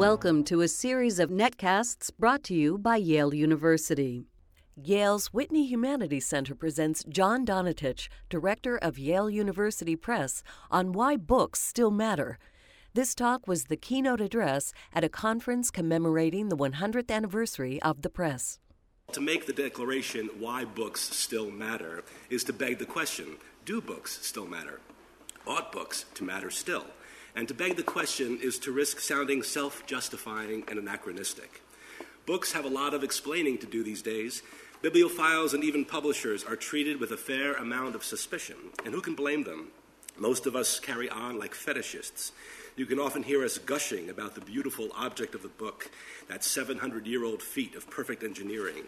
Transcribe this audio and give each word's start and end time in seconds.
Welcome 0.00 0.44
to 0.44 0.62
a 0.62 0.66
series 0.66 1.18
of 1.18 1.28
netcasts 1.28 2.10
brought 2.18 2.42
to 2.44 2.54
you 2.54 2.78
by 2.78 2.96
Yale 2.96 3.34
University. 3.34 4.24
Yale's 4.74 5.26
Whitney 5.26 5.66
Humanities 5.66 6.24
Center 6.24 6.54
presents 6.54 7.04
John 7.06 7.44
Donatich, 7.44 8.08
director 8.30 8.78
of 8.78 8.98
Yale 8.98 9.28
University 9.28 9.96
Press, 9.96 10.42
on 10.70 10.92
why 10.92 11.18
books 11.18 11.60
still 11.60 11.90
matter. 11.90 12.38
This 12.94 13.14
talk 13.14 13.46
was 13.46 13.64
the 13.64 13.76
keynote 13.76 14.22
address 14.22 14.72
at 14.94 15.04
a 15.04 15.10
conference 15.10 15.70
commemorating 15.70 16.48
the 16.48 16.56
100th 16.56 17.10
anniversary 17.10 17.78
of 17.82 18.00
the 18.00 18.08
press. 18.08 18.58
To 19.12 19.20
make 19.20 19.44
the 19.44 19.52
declaration 19.52 20.30
why 20.38 20.64
books 20.64 21.02
still 21.14 21.50
matter 21.50 22.04
is 22.30 22.42
to 22.44 22.54
beg 22.54 22.78
the 22.78 22.86
question 22.86 23.36
do 23.66 23.82
books 23.82 24.18
still 24.22 24.46
matter? 24.46 24.80
Ought 25.46 25.70
books 25.72 26.06
to 26.14 26.24
matter 26.24 26.48
still? 26.50 26.86
And 27.34 27.46
to 27.48 27.54
beg 27.54 27.76
the 27.76 27.82
question 27.82 28.38
is 28.42 28.58
to 28.60 28.72
risk 28.72 29.00
sounding 29.00 29.42
self 29.42 29.86
justifying 29.86 30.64
and 30.68 30.78
anachronistic. 30.78 31.62
Books 32.26 32.52
have 32.52 32.64
a 32.64 32.68
lot 32.68 32.94
of 32.94 33.02
explaining 33.02 33.58
to 33.58 33.66
do 33.66 33.82
these 33.82 34.02
days. 34.02 34.42
Bibliophiles 34.82 35.52
and 35.52 35.62
even 35.62 35.84
publishers 35.84 36.44
are 36.44 36.56
treated 36.56 37.00
with 37.00 37.10
a 37.10 37.16
fair 37.16 37.54
amount 37.54 37.94
of 37.94 38.04
suspicion, 38.04 38.56
and 38.84 38.94
who 38.94 39.00
can 39.00 39.14
blame 39.14 39.44
them? 39.44 39.68
Most 40.18 40.46
of 40.46 40.56
us 40.56 40.80
carry 40.80 41.08
on 41.08 41.38
like 41.38 41.54
fetishists. 41.54 42.32
You 42.76 42.86
can 42.86 42.98
often 42.98 43.22
hear 43.22 43.44
us 43.44 43.58
gushing 43.58 44.08
about 44.08 44.34
the 44.34 44.40
beautiful 44.40 44.88
object 44.94 45.34
of 45.34 45.42
the 45.42 45.48
book, 45.48 45.90
that 46.28 46.44
700 46.44 47.06
year 47.06 47.24
old 47.24 47.42
feat 47.42 47.74
of 47.74 47.90
perfect 47.90 48.22
engineering. 48.22 48.84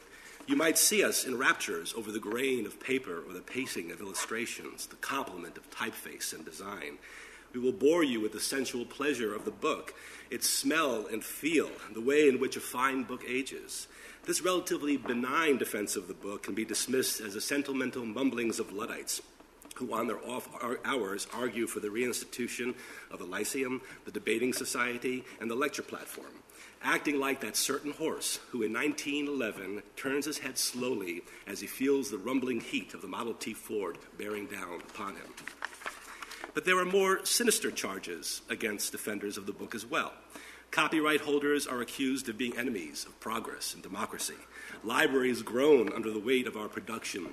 You 0.47 0.57
might 0.57 0.79
see 0.79 1.05
us 1.05 1.25
in 1.25 1.39
raptures 1.39 1.95
over 1.97 2.11
the 2.11 2.19
grain 2.19 2.67
of 2.67 2.81
paper 2.81 3.23
or 3.27 3.33
the 3.33 3.41
pacing 3.41 3.93
of 3.93 4.01
illustrations, 4.01 4.87
the 4.87 4.97
complement 4.97 5.57
of 5.57 5.71
typeface 5.71 6.33
and 6.33 6.45
design. 6.45 6.99
We 7.55 7.61
will 7.61 7.73
bore 7.73 8.03
you 8.03 8.21
with 8.21 8.33
the 8.33 8.41
sensual 8.41 8.85
pleasure 8.85 9.35
of 9.35 9.45
the 9.45 9.51
book, 9.51 9.95
its 10.31 10.49
smell 10.49 11.07
and 11.07 11.23
feel, 11.23 11.71
the 11.93 12.01
way 12.01 12.29
in 12.29 12.41
which 12.41 12.57
a 12.57 12.61
fine 12.61 13.03
book 13.03 13.23
ages. 13.29 13.89
This 14.25 14.43
relatively 14.43 14.97
benign 14.97 15.59
defense 15.59 15.97
of 15.97 16.09
the 16.09 16.15
book 16.15 16.45
can 16.45 16.55
be 16.55 16.65
dismissed 16.65 17.21
as 17.21 17.35
the 17.35 17.41
sentimental 17.41 18.07
mumblings 18.07 18.59
of 18.59 18.73
Luddites 18.73 19.21
who 19.75 19.93
on 19.95 20.07
their 20.07 20.25
off 20.29 20.49
hours 20.85 21.27
argue 21.35 21.67
for 21.67 21.81
the 21.81 21.89
reinstitution 21.89 22.75
of 23.11 23.19
the 23.19 23.25
Lyceum, 23.25 23.81
the 24.05 24.11
debating 24.11 24.53
society, 24.53 25.25
and 25.41 25.51
the 25.51 25.55
lecture 25.55 25.83
platform, 25.83 26.43
acting 26.83 27.19
like 27.19 27.41
that 27.41 27.57
certain 27.57 27.93
horse 27.93 28.39
who 28.51 28.63
in 28.63 28.73
1911 28.73 29.83
turns 29.97 30.27
his 30.27 30.39
head 30.39 30.59
slowly 30.59 31.23
as 31.47 31.61
he 31.61 31.67
feels 31.67 32.11
the 32.11 32.19
rumbling 32.19 32.61
heat 32.61 32.95
of 32.95 33.03
the 33.03 33.09
Model 33.09 33.35
T 33.35 33.55
Ford 33.55 33.99
bearing 34.19 34.47
down 34.47 34.81
upon 34.91 35.15
him. 35.15 35.33
But 36.55 36.65
there 36.65 36.79
are 36.79 36.85
more 36.85 37.25
sinister 37.25 37.71
charges 37.71 38.43
against 38.49 38.93
defenders 38.93 39.39
of 39.39 39.47
the 39.47 39.53
book 39.53 39.75
as 39.75 39.87
well. 39.87 40.13
Copyright 40.71 41.21
holders 41.21 41.67
are 41.67 41.81
accused 41.81 42.29
of 42.29 42.39
being 42.39 42.57
enemies 42.57 43.05
of 43.07 43.19
progress 43.21 43.75
and 43.75 43.83
democracy. 43.83 44.37
Libraries 44.85 45.43
groan 45.43 45.93
under 45.93 46.11
the 46.11 46.19
weight 46.19 46.47
of 46.47 46.57
our 46.57 46.69
production. 46.69 47.27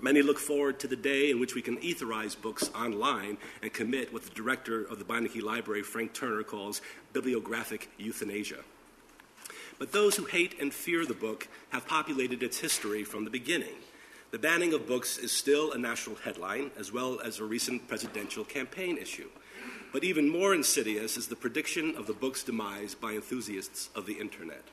Many 0.00 0.20
look 0.22 0.38
forward 0.38 0.78
to 0.80 0.88
the 0.88 0.96
day 0.96 1.30
in 1.30 1.40
which 1.40 1.54
we 1.54 1.62
can 1.62 1.78
etherize 1.78 2.40
books 2.40 2.70
online 2.74 3.38
and 3.62 3.72
commit 3.72 4.12
what 4.12 4.24
the 4.24 4.34
director 4.34 4.84
of 4.84 4.98
the 4.98 5.04
Beinecke 5.04 5.42
Library, 5.42 5.82
Frank 5.82 6.12
Turner, 6.12 6.42
calls 6.42 6.82
bibliographic 7.12 7.88
euthanasia. 7.98 8.62
But 9.78 9.92
those 9.92 10.16
who 10.16 10.24
hate 10.24 10.60
and 10.60 10.72
fear 10.72 11.06
the 11.06 11.14
book 11.14 11.48
have 11.70 11.86
populated 11.86 12.42
its 12.42 12.58
history 12.58 13.04
from 13.04 13.24
the 13.24 13.30
beginning. 13.30 13.74
The 14.32 14.38
banning 14.38 14.74
of 14.74 14.88
books 14.88 15.18
is 15.18 15.30
still 15.30 15.72
a 15.72 15.78
national 15.78 16.16
headline, 16.16 16.72
as 16.76 16.92
well 16.92 17.20
as 17.20 17.38
a 17.38 17.44
recent 17.44 17.86
presidential 17.86 18.44
campaign 18.44 18.98
issue. 18.98 19.28
But 19.92 20.02
even 20.02 20.28
more 20.28 20.52
insidious 20.52 21.16
is 21.16 21.28
the 21.28 21.36
prediction 21.36 21.94
of 21.96 22.06
the 22.06 22.12
book's 22.12 22.42
demise 22.42 22.94
by 22.94 23.12
enthusiasts 23.12 23.88
of 23.94 24.04
the 24.04 24.18
internet. 24.18 24.64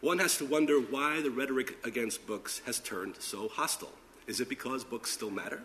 One 0.00 0.20
has 0.20 0.38
to 0.38 0.46
wonder 0.46 0.78
why 0.78 1.20
the 1.20 1.30
rhetoric 1.30 1.76
against 1.84 2.26
books 2.26 2.62
has 2.66 2.78
turned 2.78 3.16
so 3.18 3.48
hostile. 3.48 3.92
Is 4.28 4.40
it 4.40 4.48
because 4.48 4.84
books 4.84 5.10
still 5.10 5.30
matter? 5.30 5.62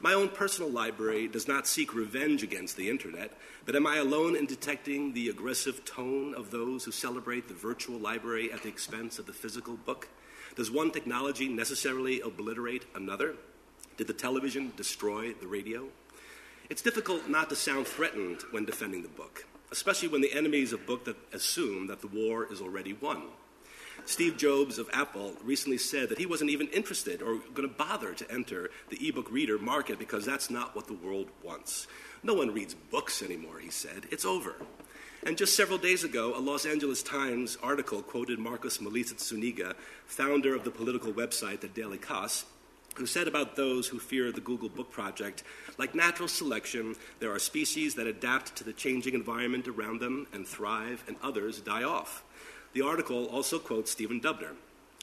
My 0.00 0.14
own 0.14 0.28
personal 0.28 0.70
library 0.70 1.28
does 1.28 1.48
not 1.48 1.66
seek 1.66 1.94
revenge 1.94 2.42
against 2.42 2.76
the 2.76 2.90
internet, 2.90 3.32
but 3.66 3.76
am 3.76 3.86
I 3.86 3.98
alone 3.98 4.36
in 4.36 4.46
detecting 4.46 5.12
the 5.12 5.28
aggressive 5.28 5.84
tone 5.84 6.34
of 6.34 6.50
those 6.50 6.84
who 6.84 6.92
celebrate 6.92 7.48
the 7.48 7.54
virtual 7.54 7.98
library 7.98 8.52
at 8.52 8.62
the 8.62 8.68
expense 8.68 9.18
of 9.18 9.26
the 9.26 9.32
physical 9.32 9.76
book? 9.76 10.08
Does 10.54 10.70
one 10.70 10.90
technology 10.90 11.48
necessarily 11.48 12.20
obliterate 12.20 12.84
another? 12.94 13.36
Did 13.96 14.06
the 14.06 14.12
television 14.12 14.72
destroy 14.76 15.32
the 15.32 15.46
radio? 15.46 15.88
It's 16.68 16.82
difficult 16.82 17.26
not 17.28 17.48
to 17.48 17.56
sound 17.56 17.86
threatened 17.86 18.42
when 18.50 18.66
defending 18.66 19.02
the 19.02 19.08
book, 19.08 19.46
especially 19.70 20.08
when 20.08 20.20
the 20.20 20.32
enemies 20.32 20.72
of 20.72 20.86
book 20.86 21.06
that 21.06 21.16
assume 21.32 21.86
that 21.86 22.02
the 22.02 22.06
war 22.06 22.46
is 22.52 22.60
already 22.60 22.92
won. 22.92 23.22
Steve 24.04 24.36
Jobs 24.36 24.78
of 24.78 24.90
Apple 24.92 25.34
recently 25.42 25.78
said 25.78 26.08
that 26.08 26.18
he 26.18 26.26
wasn't 26.26 26.50
even 26.50 26.68
interested 26.68 27.22
or 27.22 27.36
going 27.54 27.68
to 27.68 27.74
bother 27.74 28.12
to 28.12 28.30
enter 28.30 28.70
the 28.90 29.08
ebook 29.08 29.30
reader 29.30 29.58
market 29.58 29.98
because 29.98 30.26
that's 30.26 30.50
not 30.50 30.76
what 30.76 30.86
the 30.86 30.92
world 30.92 31.28
wants. 31.42 31.86
No 32.22 32.34
one 32.34 32.52
reads 32.52 32.74
books 32.74 33.22
anymore, 33.22 33.58
he 33.58 33.70
said. 33.70 34.06
It's 34.10 34.24
over. 34.24 34.56
And 35.24 35.38
just 35.38 35.54
several 35.54 35.78
days 35.78 36.02
ago, 36.02 36.36
a 36.36 36.40
Los 36.40 36.66
Angeles 36.66 37.00
Times 37.00 37.56
article 37.62 38.02
quoted 38.02 38.40
Markos 38.40 38.80
Moulitsas 38.80 39.20
Zuniga, 39.20 39.76
founder 40.04 40.52
of 40.52 40.64
the 40.64 40.70
political 40.72 41.12
website 41.12 41.60
The 41.60 41.68
Daily 41.68 41.98
Kos, 41.98 42.44
who 42.96 43.06
said 43.06 43.28
about 43.28 43.54
those 43.54 43.86
who 43.86 44.00
fear 44.00 44.32
the 44.32 44.40
Google 44.40 44.68
Book 44.68 44.90
Project, 44.90 45.44
like 45.78 45.94
natural 45.94 46.26
selection, 46.26 46.96
there 47.20 47.32
are 47.32 47.38
species 47.38 47.94
that 47.94 48.08
adapt 48.08 48.56
to 48.56 48.64
the 48.64 48.72
changing 48.72 49.14
environment 49.14 49.68
around 49.68 50.00
them 50.00 50.26
and 50.32 50.44
thrive, 50.44 51.04
and 51.06 51.16
others 51.22 51.60
die 51.60 51.84
off. 51.84 52.24
The 52.72 52.82
article 52.82 53.26
also 53.26 53.60
quotes 53.60 53.92
Stephen 53.92 54.20
Dubner, 54.20 54.56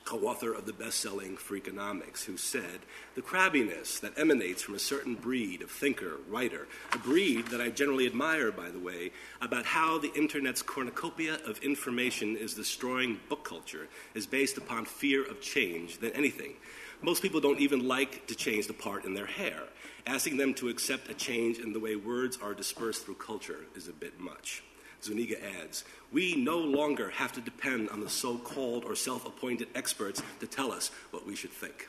co-author 0.10 0.52
of 0.52 0.66
the 0.66 0.74
best-selling 0.74 1.38
Freakonomics, 1.38 2.24
who 2.24 2.36
said, 2.36 2.80
the 3.14 3.22
crabbiness 3.22 4.00
that 4.00 4.18
emanates 4.18 4.64
from 4.64 4.74
a 4.74 4.80
certain 4.80 5.14
breed 5.14 5.62
of 5.62 5.70
thinker, 5.70 6.18
writer, 6.28 6.68
a 6.94 6.98
breed 6.98 7.46
that 7.50 7.62
I 7.62 7.70
generally 7.70 8.08
admire, 8.08 8.52
by 8.52 8.72
the 8.72 8.80
way, 8.80 9.12
about 9.40 9.66
how 9.66 10.00
the 10.00 10.12
internet's 10.16 10.64
cornucopia 10.64 11.38
of 11.46 11.60
information 11.60 12.36
is 12.36 12.56
destroying 12.56 13.20
book 13.30 13.44
culture 13.44 13.88
is 14.16 14.26
based 14.26 14.58
upon 14.58 14.86
fear 14.86 15.24
of 15.24 15.42
change 15.42 16.00
than 16.00 16.12
anything. 16.14 16.54
Most 17.04 17.22
people 17.22 17.40
don't 17.40 17.60
even 17.60 17.88
like 17.88 18.26
to 18.26 18.36
change 18.36 18.66
the 18.66 18.74
part 18.74 19.06
in 19.06 19.14
their 19.14 19.28
hair. 19.28 19.62
Asking 20.08 20.38
them 20.38 20.56
to 20.56 20.70
accept 20.70 21.12
a 21.12 21.14
change 21.14 21.60
in 21.60 21.72
the 21.72 21.80
way 21.80 21.96
words 21.96 22.40
are 22.42 22.56
dispersed 22.56 23.06
through 23.06 23.16
culture 23.16 23.68
is 23.76 23.88
a 23.88 23.94
bit 23.94 24.20
much. 24.20 24.64
Zuniga 25.04 25.38
adds, 25.62 25.84
we 26.12 26.36
no 26.36 26.58
longer 26.58 27.10
have 27.12 27.32
to 27.34 27.42
depend 27.42 27.90
on 27.90 28.02
the 28.02 28.10
so 28.10 28.38
called 28.38 28.84
or 28.86 28.96
self 28.96 29.26
appointed 29.26 29.68
experts 29.76 30.22
to 30.40 30.48
tell 30.48 30.72
us 30.72 30.92
what 31.12 31.26
we 31.26 31.36
should 31.36 31.52
think. 31.52 31.88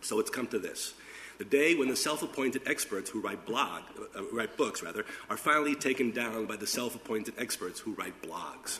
So 0.00 0.18
it's 0.20 0.30
come 0.30 0.46
to 0.48 0.58
this. 0.58 0.94
The 1.38 1.44
day 1.44 1.74
when 1.74 1.88
the 1.88 1.96
self 1.96 2.22
appointed 2.22 2.62
experts 2.66 3.10
who 3.10 3.20
write, 3.20 3.44
blog, 3.46 3.82
uh, 4.16 4.22
write 4.32 4.56
books 4.56 4.82
rather, 4.82 5.04
are 5.30 5.36
finally 5.36 5.74
taken 5.74 6.10
down 6.10 6.46
by 6.46 6.56
the 6.56 6.66
self 6.66 6.94
appointed 6.94 7.34
experts 7.38 7.80
who 7.80 7.92
write 7.94 8.22
blogs. 8.22 8.78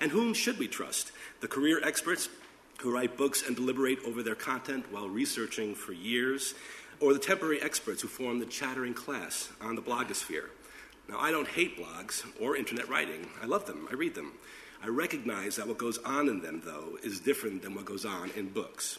And 0.00 0.10
whom 0.10 0.34
should 0.34 0.58
we 0.58 0.68
trust? 0.68 1.12
The 1.40 1.48
career 1.48 1.80
experts 1.82 2.28
who 2.80 2.92
write 2.92 3.16
books 3.16 3.46
and 3.46 3.56
deliberate 3.56 3.98
over 4.04 4.22
their 4.22 4.34
content 4.34 4.86
while 4.90 5.08
researching 5.08 5.74
for 5.74 5.92
years, 5.92 6.54
or 7.00 7.12
the 7.12 7.18
temporary 7.18 7.62
experts 7.62 8.02
who 8.02 8.08
form 8.08 8.38
the 8.38 8.46
chattering 8.46 8.94
class 8.94 9.50
on 9.60 9.74
the 9.74 9.82
blogosphere? 9.82 10.48
Now, 11.08 11.18
I 11.20 11.30
don't 11.30 11.48
hate 11.48 11.78
blogs 11.78 12.24
or 12.40 12.56
internet 12.56 12.88
writing. 12.88 13.28
I 13.42 13.46
love 13.46 13.66
them, 13.66 13.86
I 13.90 13.94
read 13.94 14.14
them. 14.14 14.32
I 14.82 14.88
recognize 14.88 15.56
that 15.56 15.66
what 15.66 15.78
goes 15.78 15.98
on 15.98 16.28
in 16.28 16.40
them, 16.40 16.62
though, 16.64 16.98
is 17.02 17.20
different 17.20 17.62
than 17.62 17.74
what 17.74 17.84
goes 17.84 18.04
on 18.04 18.30
in 18.36 18.48
books. 18.50 18.98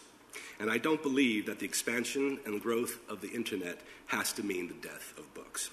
And 0.60 0.72
I 0.72 0.78
don't 0.78 1.02
believe 1.04 1.46
that 1.46 1.60
the 1.60 1.66
expansion 1.66 2.40
and 2.46 2.62
growth 2.62 3.00
of 3.10 3.22
the 3.22 3.30
internet 3.30 3.80
has 4.08 4.34
to 4.34 4.44
mean 4.44 4.68
the 4.68 4.88
death 4.88 5.14
of 5.18 5.32
books. 5.34 5.70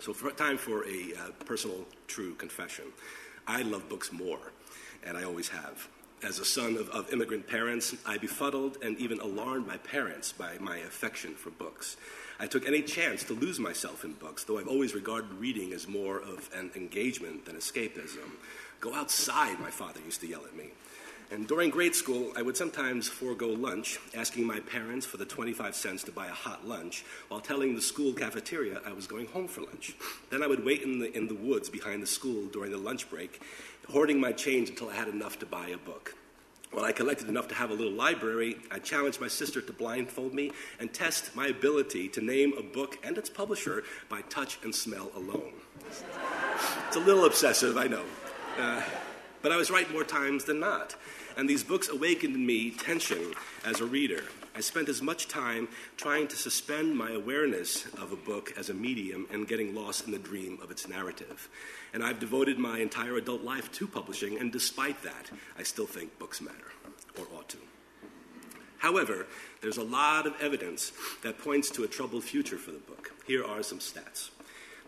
So, 0.00 0.12
for, 0.12 0.30
time 0.30 0.58
for 0.58 0.84
a 0.86 1.14
uh, 1.14 1.30
personal, 1.44 1.86
true 2.06 2.34
confession. 2.34 2.84
I 3.46 3.62
love 3.62 3.88
books 3.88 4.12
more, 4.12 4.52
and 5.04 5.16
I 5.16 5.24
always 5.24 5.48
have. 5.48 5.88
As 6.22 6.38
a 6.38 6.44
son 6.44 6.76
of, 6.76 6.88
of 6.90 7.12
immigrant 7.12 7.46
parents, 7.46 7.94
I 8.06 8.18
befuddled 8.18 8.78
and 8.82 8.96
even 8.98 9.20
alarmed 9.20 9.66
my 9.66 9.76
parents 9.78 10.32
by 10.32 10.56
my 10.58 10.78
affection 10.78 11.34
for 11.34 11.50
books. 11.50 11.96
I 12.38 12.46
took 12.46 12.66
any 12.66 12.82
chance 12.82 13.24
to 13.24 13.32
lose 13.32 13.58
myself 13.58 14.04
in 14.04 14.12
books, 14.12 14.44
though 14.44 14.58
I've 14.58 14.68
always 14.68 14.94
regarded 14.94 15.32
reading 15.34 15.72
as 15.72 15.88
more 15.88 16.18
of 16.18 16.50
an 16.54 16.70
engagement 16.76 17.46
than 17.46 17.56
escapism. 17.56 18.30
Go 18.80 18.94
outside, 18.94 19.58
my 19.58 19.70
father 19.70 20.00
used 20.04 20.20
to 20.20 20.26
yell 20.26 20.44
at 20.44 20.54
me. 20.54 20.70
And 21.30 21.48
during 21.48 21.70
grade 21.70 21.94
school, 21.94 22.32
I 22.36 22.42
would 22.42 22.56
sometimes 22.56 23.08
forego 23.08 23.48
lunch, 23.48 23.98
asking 24.14 24.46
my 24.46 24.60
parents 24.60 25.06
for 25.06 25.16
the 25.16 25.24
25 25.24 25.74
cents 25.74 26.04
to 26.04 26.12
buy 26.12 26.26
a 26.26 26.32
hot 26.32 26.68
lunch, 26.68 27.04
while 27.28 27.40
telling 27.40 27.74
the 27.74 27.80
school 27.80 28.12
cafeteria 28.12 28.80
I 28.86 28.92
was 28.92 29.06
going 29.06 29.26
home 29.26 29.48
for 29.48 29.62
lunch. 29.62 29.96
Then 30.30 30.42
I 30.42 30.46
would 30.46 30.64
wait 30.64 30.82
in 30.82 31.00
the, 31.00 31.16
in 31.16 31.26
the 31.26 31.34
woods 31.34 31.68
behind 31.68 32.02
the 32.02 32.06
school 32.06 32.46
during 32.46 32.70
the 32.70 32.78
lunch 32.78 33.10
break, 33.10 33.40
hoarding 33.88 34.20
my 34.20 34.32
change 34.32 34.68
until 34.68 34.90
I 34.90 34.94
had 34.94 35.08
enough 35.08 35.38
to 35.40 35.46
buy 35.46 35.68
a 35.68 35.78
book. 35.78 36.14
When 36.72 36.84
I 36.84 36.92
collected 36.92 37.28
enough 37.28 37.48
to 37.48 37.54
have 37.54 37.70
a 37.70 37.74
little 37.74 37.92
library, 37.92 38.58
I 38.70 38.78
challenged 38.78 39.20
my 39.20 39.28
sister 39.28 39.60
to 39.62 39.72
blindfold 39.72 40.34
me 40.34 40.52
and 40.78 40.92
test 40.92 41.34
my 41.34 41.46
ability 41.46 42.08
to 42.10 42.20
name 42.20 42.52
a 42.58 42.62
book 42.62 42.98
and 43.02 43.16
its 43.16 43.30
publisher 43.30 43.84
by 44.08 44.20
touch 44.22 44.58
and 44.62 44.74
smell 44.74 45.10
alone. 45.16 45.52
It's 46.88 46.96
a 46.96 47.00
little 47.00 47.24
obsessive, 47.24 47.76
I 47.76 47.86
know. 47.86 48.04
Uh, 48.58 48.82
but 49.42 49.52
I 49.52 49.56
was 49.56 49.70
right 49.70 49.90
more 49.92 50.04
times 50.04 50.44
than 50.44 50.60
not. 50.60 50.96
And 51.36 51.48
these 51.48 51.62
books 51.62 51.88
awakened 51.88 52.34
in 52.34 52.44
me 52.44 52.70
tension 52.72 53.34
as 53.64 53.80
a 53.80 53.86
reader. 53.86 54.24
I 54.56 54.60
spent 54.60 54.88
as 54.88 55.02
much 55.02 55.28
time 55.28 55.68
trying 55.98 56.28
to 56.28 56.36
suspend 56.36 56.96
my 56.96 57.10
awareness 57.10 57.84
of 58.00 58.10
a 58.10 58.16
book 58.16 58.54
as 58.56 58.70
a 58.70 58.74
medium 58.74 59.26
and 59.30 59.46
getting 59.46 59.74
lost 59.74 60.06
in 60.06 60.12
the 60.12 60.18
dream 60.18 60.58
of 60.62 60.70
its 60.70 60.88
narrative. 60.88 61.50
And 61.92 62.02
I've 62.02 62.20
devoted 62.20 62.58
my 62.58 62.78
entire 62.78 63.16
adult 63.18 63.42
life 63.42 63.70
to 63.72 63.86
publishing, 63.86 64.38
and 64.38 64.50
despite 64.50 65.02
that, 65.02 65.30
I 65.58 65.62
still 65.62 65.86
think 65.86 66.18
books 66.18 66.40
matter, 66.40 66.72
or 67.18 67.26
ought 67.36 67.50
to. 67.50 67.58
However, 68.78 69.26
there's 69.60 69.76
a 69.76 69.84
lot 69.84 70.26
of 70.26 70.34
evidence 70.40 70.90
that 71.22 71.38
points 71.38 71.68
to 71.72 71.84
a 71.84 71.88
troubled 71.88 72.24
future 72.24 72.56
for 72.56 72.70
the 72.70 72.78
book. 72.78 73.12
Here 73.26 73.44
are 73.44 73.62
some 73.62 73.78
stats. 73.78 74.30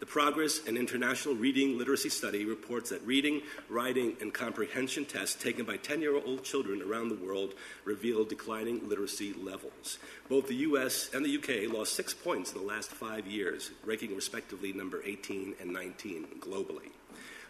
The 0.00 0.06
Progress 0.06 0.60
and 0.64 0.78
International 0.78 1.34
Reading 1.34 1.76
Literacy 1.76 2.08
Study 2.08 2.44
reports 2.44 2.90
that 2.90 3.04
reading, 3.04 3.42
writing, 3.68 4.16
and 4.20 4.32
comprehension 4.32 5.04
tests 5.04 5.42
taken 5.42 5.64
by 5.64 5.76
10 5.76 6.00
year 6.00 6.14
old 6.14 6.44
children 6.44 6.82
around 6.82 7.08
the 7.08 7.16
world 7.16 7.54
reveal 7.84 8.24
declining 8.24 8.88
literacy 8.88 9.32
levels. 9.32 9.98
Both 10.28 10.46
the 10.46 10.54
US 10.54 11.10
and 11.12 11.24
the 11.24 11.36
UK 11.36 11.72
lost 11.72 11.94
six 11.94 12.14
points 12.14 12.52
in 12.52 12.58
the 12.58 12.64
last 12.64 12.92
five 12.92 13.26
years, 13.26 13.72
ranking 13.84 14.14
respectively 14.14 14.72
number 14.72 15.02
18 15.04 15.56
and 15.60 15.72
19 15.72 16.26
globally. 16.38 16.90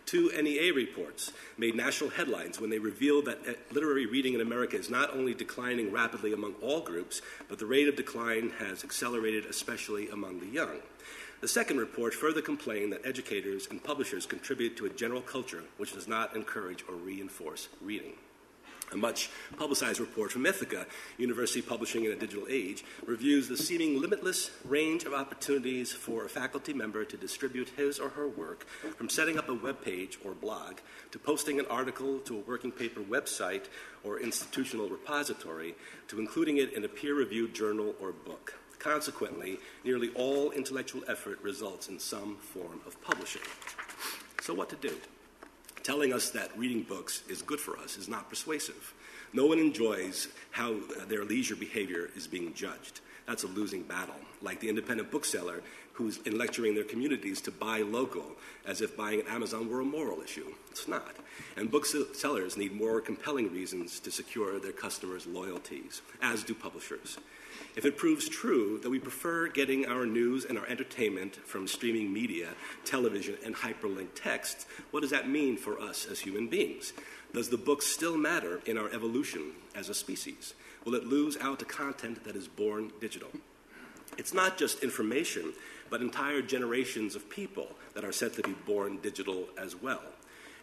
Two 0.07 0.33
NEA 0.35 0.73
reports 0.73 1.33
made 1.59 1.75
national 1.75 2.09
headlines 2.09 2.59
when 2.59 2.71
they 2.71 2.79
revealed 2.79 3.27
that 3.27 3.47
uh, 3.47 3.53
literary 3.73 4.07
reading 4.07 4.33
in 4.33 4.41
America 4.41 4.79
is 4.79 4.89
not 4.89 5.15
only 5.15 5.35
declining 5.35 5.93
rapidly 5.93 6.33
among 6.33 6.55
all 6.63 6.81
groups, 6.81 7.21
but 7.51 7.59
the 7.59 7.67
rate 7.67 7.89
of 7.89 7.97
decline 7.97 8.53
has 8.59 8.85
accelerated, 8.85 9.45
especially 9.45 10.09
among 10.09 10.41
the 10.41 10.47
young. 10.47 10.79
The 11.41 11.47
second 11.49 11.79
report 11.79 12.15
further 12.15 12.43
complained 12.43 12.93
that 12.93 13.07
educators 13.07 13.69
and 13.71 13.83
publishers 13.83 14.27
contribute 14.27 14.77
to 14.77 14.87
a 14.87 14.91
general 14.91 15.21
culture 15.21 15.63
which 15.77 15.93
does 15.93 16.09
not 16.09 16.35
encourage 16.35 16.85
or 16.89 16.97
reinforce 16.97 17.69
reading. 17.81 18.15
A 18.91 18.97
much 18.97 19.31
publicized 19.57 20.01
report 20.01 20.33
from 20.33 20.45
Ithaka, 20.45 20.87
University 21.17 21.63
Publishing 21.63 22.07
in 22.07 22.11
a 22.11 22.17
Digital 22.17 22.47
Age, 22.49 22.83
reviews 23.07 23.47
the 23.47 23.57
seeming 23.57 24.01
limitless 24.01 24.51
range 24.65 25.05
of 25.05 25.13
opportunities 25.13 25.93
for 25.93 26.25
a 26.25 26.29
faculty 26.29 26.73
member 26.73 27.05
to 27.05 27.17
distribute 27.17 27.69
his 27.77 28.01
or 28.01 28.09
her 28.09 28.27
work, 28.27 28.67
from 28.97 29.09
setting 29.09 29.39
up 29.39 29.49
a 29.49 29.55
web 29.55 29.85
page 29.85 30.19
or 30.25 30.33
blog, 30.33 30.79
to 31.13 31.19
posting 31.19 31.61
an 31.61 31.67
article 31.67 32.19
to 32.21 32.37
a 32.37 32.41
working 32.41 32.73
paper 32.73 33.01
website 33.01 33.67
or 34.03 34.19
institutional 34.19 34.89
repository, 34.89 35.75
to 36.09 36.19
including 36.19 36.57
it 36.57 36.73
in 36.73 36.85
a 36.85 36.89
peer 36.89 37.15
reviewed 37.15 37.55
journal 37.55 37.95
or 38.01 38.11
book. 38.11 38.55
Consequently, 38.79 39.59
nearly 39.85 40.11
all 40.15 40.51
intellectual 40.53 41.03
effort 41.09 41.41
results 41.43 41.89
in 41.89 41.99
some 41.99 42.37
form 42.37 42.81
of 42.87 43.01
publishing. 43.03 43.43
So, 44.41 44.55
what 44.55 44.69
to 44.71 44.77
do? 44.77 44.95
Telling 45.83 46.13
us 46.13 46.31
that 46.31 46.57
reading 46.57 46.83
books 46.83 47.23
is 47.29 47.43
good 47.43 47.61
for 47.61 47.77
us 47.79 47.97
is 47.97 48.09
not 48.09 48.29
persuasive. 48.29 48.95
No 49.33 49.47
one 49.47 49.59
enjoys 49.59 50.29
how 50.51 50.77
their 51.09 51.25
leisure 51.25 51.57
behavior 51.57 52.11
is 52.17 52.27
being 52.27 52.55
judged. 52.55 53.01
That's 53.27 53.43
a 53.43 53.49
losing 53.49 53.83
battle, 53.83 54.15
like 54.41 54.61
the 54.61 54.69
independent 54.69 55.11
bookseller 55.11 55.63
who's 55.93 56.19
in 56.19 56.39
lecturing 56.39 56.75
their 56.75 56.85
communities 56.85 57.41
to 57.43 57.51
buy 57.51 57.81
local 57.81 58.37
as 58.65 58.81
if 58.81 58.97
buying 58.97 59.21
at 59.21 59.27
Amazon 59.27 59.69
were 59.69 59.81
a 59.81 59.85
moral 59.85 60.23
issue. 60.23 60.47
It's 60.71 60.87
not. 60.87 61.17
And 61.57 61.71
booksellers 61.71 62.57
need 62.57 62.73
more 62.73 63.01
compelling 63.01 63.53
reasons 63.53 63.99
to 64.01 64.11
secure 64.11 64.61
their 64.61 64.73
customers' 64.73 65.27
loyalties, 65.27 66.01
as 66.23 66.45
do 66.45 66.55
publishers. 66.55 67.19
If 67.79 67.85
it 67.85 67.97
proves 67.97 68.29
true 68.29 68.81
that 68.83 68.91
we 68.91 68.99
prefer 68.99 69.47
getting 69.47 69.87
our 69.87 70.05
news 70.05 70.45
and 70.45 70.59
our 70.59 70.67
entertainment 70.67 71.37
from 71.37 71.69
streaming 71.69 72.13
media, 72.13 72.49
television, 72.85 73.37
and 73.45 73.55
hyperlinked 73.55 74.17
texts, 74.17 74.67
what 74.91 75.03
does 75.03 75.11
that 75.11 75.29
mean 75.29 75.57
for 75.57 75.79
us 75.79 76.05
as 76.11 76.19
human 76.19 76.49
beings? 76.49 76.93
Does 77.33 77.51
the 77.51 77.57
book 77.57 77.83
still 77.83 78.17
matter 78.17 78.61
in 78.67 78.79
our 78.79 78.93
evolution 78.93 79.53
as 79.77 79.89
a 79.89 79.95
species? 79.95 80.55
Will 80.85 80.97
it 80.97 81.07
lose 81.07 81.37
out 81.37 81.61
to 81.61 81.65
content 81.65 82.25
that 82.25 82.35
is 82.35 82.49
born 82.49 82.91
digital? 83.01 83.31
It's 84.17 84.35
not 84.35 84.59
just 84.59 84.83
information, 84.83 85.53
but 85.89 86.01
entire 86.01 86.43
generations 86.43 87.15
of 87.15 87.31
people 87.31 87.77
that 87.95 88.05
are 88.05 88.11
said 88.11 88.33
to 88.33 88.43
be 88.43 88.57
born 88.67 88.99
digital 89.03 89.45
as 89.57 89.77
well. 89.77 90.03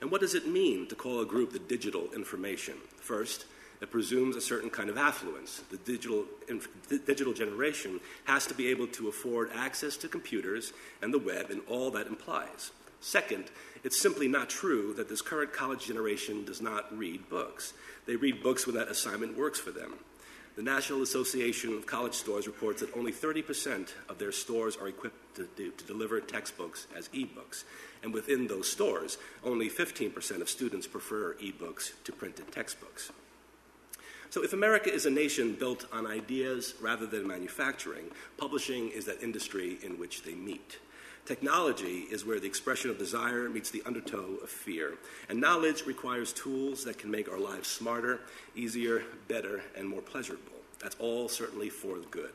And 0.01 0.11
what 0.11 0.19
does 0.19 0.35
it 0.35 0.49
mean 0.49 0.85
to 0.87 0.95
call 0.95 1.21
a 1.21 1.25
group 1.25 1.53
the 1.53 1.59
digital 1.59 2.11
information? 2.13 2.75
First, 2.99 3.45
that 3.85 3.91
presumes 3.91 4.35
a 4.35 4.41
certain 4.41 4.71
kind 4.71 4.89
of 4.89 4.97
affluence. 4.97 5.61
The 5.69 5.77
digital, 5.77 6.25
digital 7.05 7.33
generation 7.33 7.99
has 8.23 8.47
to 8.47 8.55
be 8.55 8.69
able 8.69 8.87
to 8.87 9.09
afford 9.09 9.51
access 9.53 9.95
to 9.97 10.07
computers 10.07 10.73
and 11.03 11.13
the 11.13 11.19
web 11.19 11.51
and 11.51 11.61
all 11.69 11.91
that 11.91 12.07
implies. 12.07 12.71
Second, 12.99 13.43
it's 13.83 14.01
simply 14.01 14.27
not 14.27 14.49
true 14.49 14.95
that 14.95 15.07
this 15.07 15.21
current 15.21 15.53
college 15.53 15.85
generation 15.85 16.45
does 16.45 16.63
not 16.63 16.97
read 16.97 17.29
books. 17.29 17.73
They 18.07 18.15
read 18.15 18.41
books 18.41 18.65
when 18.65 18.75
that 18.75 18.87
assignment 18.87 19.37
works 19.37 19.59
for 19.59 19.69
them. 19.69 19.93
The 20.55 20.63
National 20.63 21.03
Association 21.03 21.71
of 21.73 21.85
College 21.85 22.15
Stores 22.15 22.47
reports 22.47 22.81
that 22.81 22.97
only 22.97 23.11
30% 23.11 23.89
of 24.09 24.17
their 24.17 24.31
stores 24.31 24.77
are 24.77 24.87
equipped 24.87 25.35
to, 25.35 25.47
to, 25.57 25.69
to 25.69 25.85
deliver 25.85 26.19
textbooks 26.21 26.87
as 26.97 27.07
ebooks. 27.09 27.65
And 28.01 28.11
within 28.11 28.47
those 28.47 28.67
stores, 28.67 29.19
only 29.43 29.69
15% 29.69 30.41
of 30.41 30.49
students 30.49 30.87
prefer 30.87 31.35
ebooks 31.35 31.91
to 32.05 32.11
printed 32.11 32.51
textbooks. 32.51 33.11
So, 34.35 34.43
if 34.43 34.51
America 34.51 34.93
is 34.93 35.05
a 35.05 35.09
nation 35.09 35.53
built 35.53 35.85
on 35.93 36.05
ideas 36.05 36.73
rather 36.81 37.05
than 37.05 37.25
manufacturing, 37.25 38.11
publishing 38.35 38.89
is 38.89 39.05
that 39.05 39.23
industry 39.23 39.77
in 39.81 39.97
which 39.97 40.23
they 40.23 40.33
meet. 40.33 40.77
Technology 41.25 41.99
is 42.11 42.25
where 42.25 42.41
the 42.41 42.45
expression 42.45 42.89
of 42.89 42.97
desire 42.97 43.47
meets 43.47 43.69
the 43.69 43.81
undertow 43.85 44.35
of 44.43 44.49
fear. 44.49 44.95
And 45.29 45.39
knowledge 45.39 45.85
requires 45.85 46.33
tools 46.33 46.83
that 46.83 46.97
can 46.97 47.09
make 47.09 47.31
our 47.31 47.39
lives 47.39 47.69
smarter, 47.69 48.19
easier, 48.57 49.03
better, 49.29 49.61
and 49.73 49.87
more 49.87 50.01
pleasurable. 50.01 50.51
That's 50.81 50.97
all 50.99 51.29
certainly 51.29 51.69
for 51.69 51.97
the 51.97 52.07
good. 52.07 52.33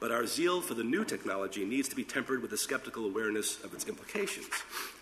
But 0.00 0.12
our 0.12 0.26
zeal 0.26 0.60
for 0.60 0.74
the 0.74 0.84
new 0.84 1.02
technology 1.02 1.64
needs 1.64 1.88
to 1.88 1.96
be 1.96 2.04
tempered 2.04 2.42
with 2.42 2.52
a 2.52 2.58
skeptical 2.58 3.06
awareness 3.06 3.64
of 3.64 3.72
its 3.72 3.88
implications. 3.88 4.50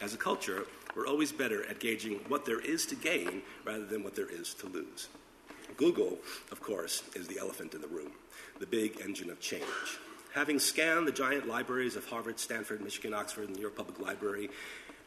As 0.01 0.15
a 0.15 0.17
culture, 0.17 0.67
we're 0.95 1.09
always 1.09 1.33
better 1.33 1.69
at 1.69 1.81
gauging 1.81 2.21
what 2.29 2.45
there 2.45 2.61
is 2.61 2.87
to 2.87 2.95
gain 2.95 3.43
rather 3.65 3.85
than 3.85 4.05
what 4.05 4.15
there 4.15 4.31
is 4.31 4.55
to 4.55 4.69
lose. 4.69 5.09
Google, 5.77 6.19
of 6.51 6.61
course, 6.63 7.03
is 7.15 7.27
the 7.27 7.39
elephant 7.39 7.75
in 7.75 7.81
the 7.81 7.89
room, 7.89 8.13
the 8.59 8.67
big 8.67 9.01
engine 9.01 9.31
of 9.31 9.41
change. 9.41 9.65
Having 10.35 10.59
scanned 10.59 11.07
the 11.07 11.13
giant 11.13 11.49
libraries 11.49 11.97
of 11.97 12.07
Harvard, 12.07 12.39
Stanford, 12.39 12.83
Michigan, 12.83 13.15
Oxford, 13.15 13.47
and 13.47 13.57
New 13.57 13.63
York 13.63 13.77
Public 13.77 13.99
Library, 13.99 14.51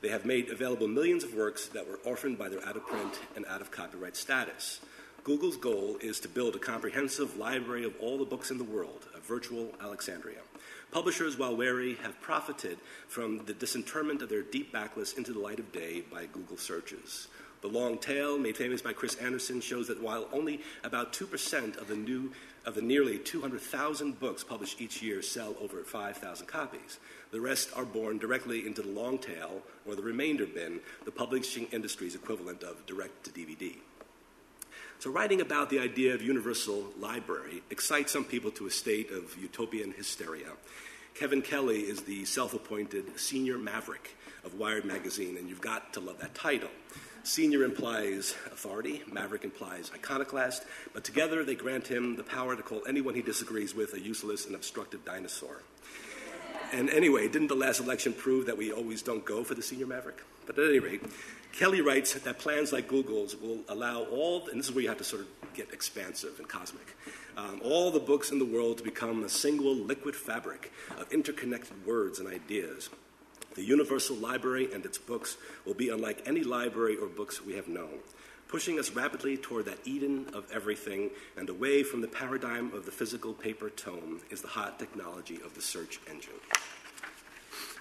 they 0.01 0.10
have 0.10 0.25
made 0.25 0.50
available 0.50 0.88
millions 0.88 1.24
of 1.24 1.36
works 1.36 1.68
that 1.68 1.88
were 1.88 2.00
orphaned 2.06 2.38
by 2.38 2.50
their 2.50 2.66
out 2.66 2.78
of 2.78 2.88
print 2.88 3.20
and 3.36 3.46
out 3.46 3.62
of 3.62 3.70
copyright 3.70 4.16
status. 4.16 4.80
Google's 5.24 5.58
goal 5.58 5.98
is 6.01 6.20
to 6.22 6.30
build 6.30 6.56
a 6.56 6.60
comprehensive 6.60 7.38
library 7.38 7.84
of 7.84 7.94
all 8.00 8.18
the 8.18 8.25
books 8.25 8.51
in 8.51 8.58
the 8.58 8.63
world, 8.63 9.08
a 9.16 9.20
virtual 9.20 9.72
Alexandria. 9.82 10.39
Publishers, 10.92 11.38
while 11.38 11.56
wary, 11.56 11.96
have 11.96 12.20
profited 12.22 12.80
from 13.08 13.46
the 13.46 13.54
disinterment 13.54 14.22
of 14.22 14.30
their 14.30 14.42
deep 14.42 14.74
backlists 14.74 15.18
into 15.18 15.34
the 15.34 15.39
light 15.39 15.60
of 15.60 15.72
day 15.72 16.01
by 16.12 16.25
Google 16.25 16.58
searches. 16.58 17.28
The 17.62 17.68
long 17.68 17.98
tail, 17.98 18.38
made 18.38 18.56
famous 18.56 18.82
by 18.82 18.94
Chris 18.94 19.16
Anderson, 19.16 19.60
shows 19.60 19.88
that 19.88 20.01
while 20.01 20.28
only 20.32 20.62
about 20.84 21.12
2% 21.13 21.78
of 21.78 21.88
the 21.88 21.96
new 21.96 22.32
of 22.66 22.75
the 22.75 22.82
nearly 22.82 23.18
200,000 23.18 24.20
books 24.20 24.44
published 24.44 24.82
each 24.82 25.01
year 25.01 25.22
sell 25.22 25.56
over 25.62 25.84
5,000 25.84 26.46
copies. 26.46 27.00
The 27.32 27.42
rest 27.42 27.70
are 27.75 27.86
born 27.86 28.18
directly 28.18 28.68
into 28.68 28.82
the 28.82 28.89
long 28.89 29.18
tail, 29.18 29.62
or 29.88 29.96
the 29.96 30.01
remainder 30.01 30.46
bin, 30.46 30.82
the 31.06 31.12
publishing 31.12 31.68
industry's 31.72 32.16
equivalent 32.16 32.63
of 32.63 32.86
direct 32.86 33.24
to 33.25 33.32
DVD. 33.32 33.75
So, 35.00 35.10
writing 35.10 35.39
about 35.39 35.70
the 35.70 35.80
idea 35.80 36.13
of 36.13 36.22
universal 36.22 36.88
library 37.00 37.63
excites 37.70 38.12
some 38.12 38.25
people 38.25 38.51
to 38.51 38.68
a 38.68 38.72
state 38.72 39.10
of 39.12 39.38
utopian 39.38 39.94
hysteria. 39.94 40.50
Kevin 41.16 41.42
Kelly 41.42 41.80
is 41.80 42.01
the 42.01 42.25
self 42.25 42.54
appointed 42.54 43.18
senior 43.18 43.58
maverick 43.58 44.16
of 44.44 44.56
Wired 44.56 44.86
magazine, 44.86 45.38
and 45.38 45.48
you've 45.50 45.62
got 45.62 45.94
to 45.94 46.00
love 46.00 46.20
that 46.20 46.36
title. 46.36 46.70
Senior 47.24 47.64
implies 47.64 48.36
authority, 48.48 49.04
Maverick 49.12 49.44
implies 49.44 49.92
iconoclast, 49.94 50.64
but 50.94 51.04
together 51.04 51.44
they 51.44 51.56
grant 51.56 51.88
him 51.88 52.16
the 52.16 52.24
power 52.24 52.56
to 52.56 52.64
call 52.64 52.82
anyone 52.88 53.14
he 53.14 53.22
disagrees 53.22 53.76
with 53.76 53.94
a 53.94 54.00
useless 54.00 54.46
and 54.46 54.56
obstructive 54.56 55.04
dinosaur. 55.06 55.62
And 56.72 56.90
anyway, 56.90 57.28
didn't 57.28 57.48
the 57.48 57.56
last 57.56 57.80
election 57.80 58.14
prove 58.14 58.46
that 58.46 58.58
we 58.58 58.72
always 58.72 59.02
don't 59.02 59.26
go 59.26 59.44
for 59.44 59.54
the 59.54 59.62
senior 59.62 59.88
maverick? 59.88 60.24
But 60.46 60.58
at 60.58 60.70
any 60.70 60.80
rate, 60.80 61.02
Kelly 61.52 61.82
writes 61.82 62.14
that 62.14 62.40
plans 62.40 62.72
like 62.72 62.88
Google's 62.88 63.36
will 63.36 63.60
allow 63.68 64.04
all, 64.04 64.48
and 64.50 64.60
this 64.60 64.68
is 64.68 64.74
where 64.74 64.84
you 64.84 64.90
have 64.90 65.00
to 65.00 65.04
sort 65.04 65.24
of 65.24 65.28
get 65.54 65.74
expansive 65.74 66.40
and 66.40 66.48
cosmic, 66.48 66.96
um, 67.38 67.60
all 67.64 67.92
the 67.92 68.00
books 68.00 68.32
in 68.32 68.40
the 68.40 68.46
world 68.46 68.78
to 68.78 68.84
become 68.84 69.24
a 69.24 69.30
single 69.30 69.76
liquid 69.76 70.16
fabric 70.16 70.72
of 70.98 71.12
interconnected 71.12 71.86
words 71.86 72.20
and 72.20 72.28
ideas. 72.28 72.90
The 73.56 73.63
Universal 73.63 74.18
Library 74.18 74.70
and 74.74 74.86
its 74.86 74.98
books 74.98 75.38
will 75.65 75.74
be 75.74 75.89
unlike 75.89 76.24
any 76.27 76.44
library 76.44 76.98
or 76.98 77.08
books 77.08 77.44
we 77.44 77.56
have 77.56 77.68
known, 77.68 78.00
pushing 78.48 78.79
us 78.79 78.91
rapidly 78.91 79.38
toward 79.38 79.65
that 79.65 79.86
Eden 79.86 80.27
of 80.34 80.46
everything 80.51 81.10
and 81.36 81.50
away 81.50 81.84
from 81.84 82.01
the 82.01 82.08
paradigm 82.08 82.72
of 82.74 82.86
the 82.86 82.91
physical 82.91 83.34
paper 83.34 83.70
tome 83.70 84.22
is 84.29 84.41
the 84.41 84.48
hot 84.48 84.77
technology 84.77 85.39
of 85.44 85.56
the 85.56 85.62
search 85.62 86.00
engine. 86.10 86.34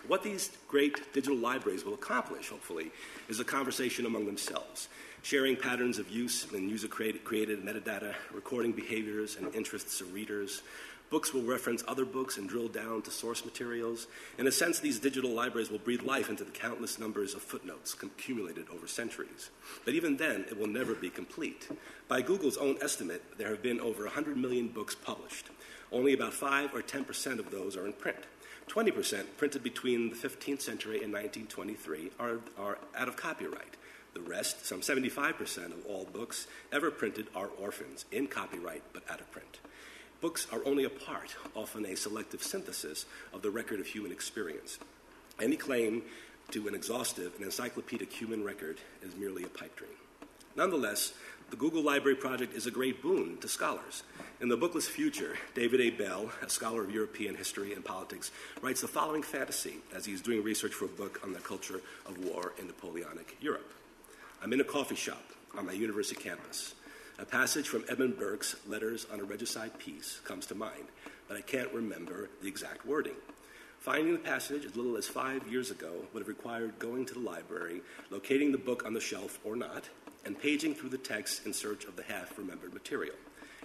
What 0.07 0.23
these 0.23 0.51
great 0.69 1.13
digital 1.13 1.37
libraries 1.37 1.85
will 1.85 1.95
accomplish, 1.95 2.49
hopefully, 2.49 2.91
is 3.29 3.41
a 3.41 3.45
conversation 3.45 4.07
among 4.07 4.25
themselves, 4.25 4.89
sharing 5.23 5.55
patterns 5.55 5.99
of 5.99 6.09
use 6.11 6.51
and 6.51 6.71
user 6.71 6.89
created 6.89 7.63
metadata, 7.63 8.15
recording 8.33 8.73
behaviors 8.73 9.37
and 9.37 9.55
interests 9.55 10.01
of 10.01 10.15
readers, 10.15 10.63
Books 11.11 11.33
will 11.33 11.43
reference 11.43 11.83
other 11.89 12.05
books 12.05 12.37
and 12.37 12.47
drill 12.49 12.69
down 12.69 13.01
to 13.03 13.11
source 13.11 13.45
materials. 13.45 14.07
In 14.37 14.47
a 14.47 14.53
sense, 14.53 14.79
these 14.79 14.99
digital 14.99 15.31
libraries 15.31 15.71
will 15.71 15.79
breathe 15.79 16.03
life 16.03 16.29
into 16.29 16.45
the 16.45 16.51
countless 16.51 16.99
numbers 16.99 17.35
of 17.35 17.41
footnotes 17.41 17.97
accumulated 18.03 18.67
over 18.71 18.87
centuries. 18.87 19.49
But 19.87 19.95
even 19.95 20.19
then, 20.19 20.45
it 20.51 20.59
will 20.59 20.67
never 20.67 20.95
be 20.95 21.09
complete. 21.09 21.69
By 22.09 22.21
Google's 22.21 22.59
own 22.59 22.77
estimate, 22.83 23.23
there 23.39 23.49
have 23.49 23.63
been 23.63 23.81
over 23.81 24.05
100 24.05 24.37
million 24.37 24.69
books 24.69 24.95
published. 24.95 25.49
Only 25.91 26.13
about 26.13 26.35
5 26.35 26.75
or 26.75 26.83
10% 26.83 27.39
of 27.39 27.51
those 27.51 27.75
are 27.75 27.87
in 27.87 27.95
print. 27.95 28.27
20% 28.69 29.25
printed 29.39 29.63
between 29.63 30.11
the 30.11 30.17
15th 30.17 30.61
century 30.61 31.03
and 31.03 31.13
1923 31.13 32.11
are, 32.21 32.41
are 32.59 32.79
out 32.95 33.09
of 33.09 33.17
copyright. 33.17 33.77
The 34.13 34.21
rest, 34.21 34.67
some 34.67 34.81
75% 34.81 35.67
of 35.67 35.87
all 35.87 36.05
books 36.05 36.47
ever 36.71 36.91
printed, 36.91 37.29
are 37.35 37.49
orphans, 37.59 38.05
in 38.13 38.27
copyright 38.27 38.83
but 38.93 39.05
out 39.11 39.21
of 39.21 39.31
print. 39.31 39.59
Books 40.21 40.49
are 40.53 40.61
only 40.65 40.85
a 40.85 40.91
part, 40.91 41.37
often 41.55 41.87
a 41.87 41.97
selective 41.97 42.43
synthesis, 42.43 43.07
of 43.33 43.43
the 43.43 43.51
record 43.51 43.79
of 43.79 43.87
human 43.87 44.11
experience. 44.11 44.79
Any 45.41 45.57
claim 45.57 46.03
to 46.51 46.67
an 46.67 46.75
exhaustive 46.75 47.35
and 47.37 47.45
encyclopedic 47.45 48.13
human 48.13 48.43
record 48.43 48.79
is 49.01 49.15
merely 49.15 49.45
a 49.45 49.49
pipe 49.49 49.77
dream. 49.77 49.93
Nonetheless, 50.57 51.13
the 51.51 51.57
Google 51.57 51.83
Library 51.83 52.17
Project 52.17 52.53
is 52.55 52.67
a 52.67 52.71
great 52.71 53.01
boon 53.01 53.39
to 53.39 53.49
scholars. 53.49 54.03
In 54.41 54.49
The 54.49 54.57
Bookless 54.57 54.89
Future, 54.89 55.37
David 55.55 55.81
A. 55.81 55.91
Bell, 55.91 56.33
a 56.43 56.51
scholar 56.51 56.83
of 56.83 56.91
European 56.91 57.37
history 57.37 57.73
and 57.73 57.85
politics, 57.85 58.33
writes 58.61 58.81
the 58.81 58.89
following 58.89 59.23
fantasy 59.23 59.77
as 59.95 60.05
he's 60.05 60.21
doing 60.21 60.43
research 60.43 60.75
for 60.75 60.87
a 60.87 60.89
book 60.89 61.21
on 61.23 61.33
the 61.33 61.39
culture 61.41 61.81
of 62.07 62.19
war 62.25 62.55
in 62.59 62.67
Napoleonic 62.67 63.37
Europe. 63.41 63.73
I'm 64.43 64.53
in 64.53 64.61
a 64.61 64.65
coffee 64.65 64.97
shop 64.97 65.23
on 65.57 65.65
my 65.67 65.73
university 65.73 66.21
campus. 66.21 66.75
A 67.21 67.25
passage 67.25 67.69
from 67.69 67.85
Edmund 67.89 68.17
Burke's 68.17 68.55
Letters 68.69 69.05
on 69.13 69.19
a 69.19 69.25
Regicide 69.25 69.77
Peace 69.81 70.21
comes 70.23 70.47
to 70.47 70.55
mind, 70.55 70.85
but 71.27 71.37
I 71.37 71.41
can't 71.41 71.73
remember 71.73 72.31
the 72.41 72.47
exact 72.47 72.87
wording. 72.87 73.17
Finding 73.81 74.13
the 74.13 74.21
passage 74.21 74.65
as 74.65 74.77
little 74.77 74.97
as 74.97 75.09
five 75.09 75.45
years 75.49 75.73
ago 75.73 75.91
would 76.13 76.21
have 76.21 76.29
required 76.29 76.79
going 76.79 77.05
to 77.07 77.15
the 77.15 77.21
library, 77.21 77.81
locating 78.11 78.53
the 78.53 78.59
book 78.59 78.85
on 78.87 78.95
the 78.95 79.01
shelf 79.01 79.41
or 79.45 79.57
not, 79.57 79.89
and 80.25 80.41
paging 80.41 80.77
through 80.77 80.91
the 80.91 80.97
text 80.97 81.45
in 81.45 81.53
search 81.53 81.87
of 81.87 81.97
the 81.97 82.05
half 82.05 82.39
remembered 82.39 82.73
material. 82.73 83.17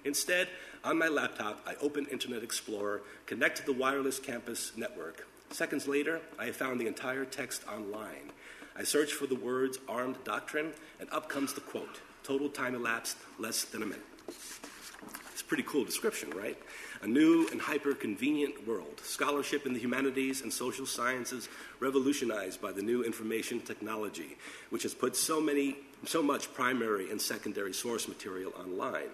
Instead, 0.04 0.48
on 0.84 0.98
my 0.98 1.08
laptop, 1.08 1.62
I 1.68 1.76
open 1.76 2.08
Internet 2.08 2.42
Explorer, 2.42 3.04
connect 3.28 3.58
to 3.58 3.66
the 3.68 3.74
wireless 3.74 4.18
campus 4.18 4.72
network. 4.76 5.28
Seconds 5.52 5.88
later, 5.88 6.22
I 6.40 6.46
have 6.46 6.56
found 6.56 6.82
the 6.82 6.88
entire 6.88 7.24
text 7.24 7.68
online. 7.68 8.32
I 8.76 8.84
search 8.84 9.14
for 9.14 9.28
the 9.28 9.36
words 9.36 9.78
armed 9.88 10.18
doctrine, 10.24 10.74
and 11.00 11.10
up 11.12 11.30
comes 11.30 11.54
the 11.54 11.62
quote 11.62 12.00
Total 12.24 12.50
time 12.50 12.76
elapsed 12.76 13.18
less 13.38 13.66
than 13.66 13.84
a 13.84 13.86
minute. 13.86 14.06
It's 14.28 15.42
a 15.42 15.46
pretty 15.46 15.64
cool 15.64 15.84
description, 15.84 16.30
right? 16.32 16.58
A 17.02 17.08
new 17.08 17.48
and 17.50 17.60
hyper 17.60 17.94
convenient 17.94 18.66
world. 18.66 19.02
Scholarship 19.04 19.66
in 19.66 19.74
the 19.74 19.80
humanities 19.80 20.42
and 20.42 20.54
social 20.54 20.86
sciences 20.86 21.50
revolutionized 21.80 22.62
by 22.62 22.72
the 22.72 22.82
new 22.82 23.04
information 23.04 23.60
technology, 23.60 24.38
which 24.70 24.84
has 24.84 24.94
put 24.94 25.16
so 25.16 25.42
many 25.42 25.78
so 26.06 26.22
much 26.22 26.54
primary 26.54 27.12
and 27.12 27.22
secondary 27.22 27.74
source 27.74 28.08
material 28.08 28.54
online. 28.60 29.10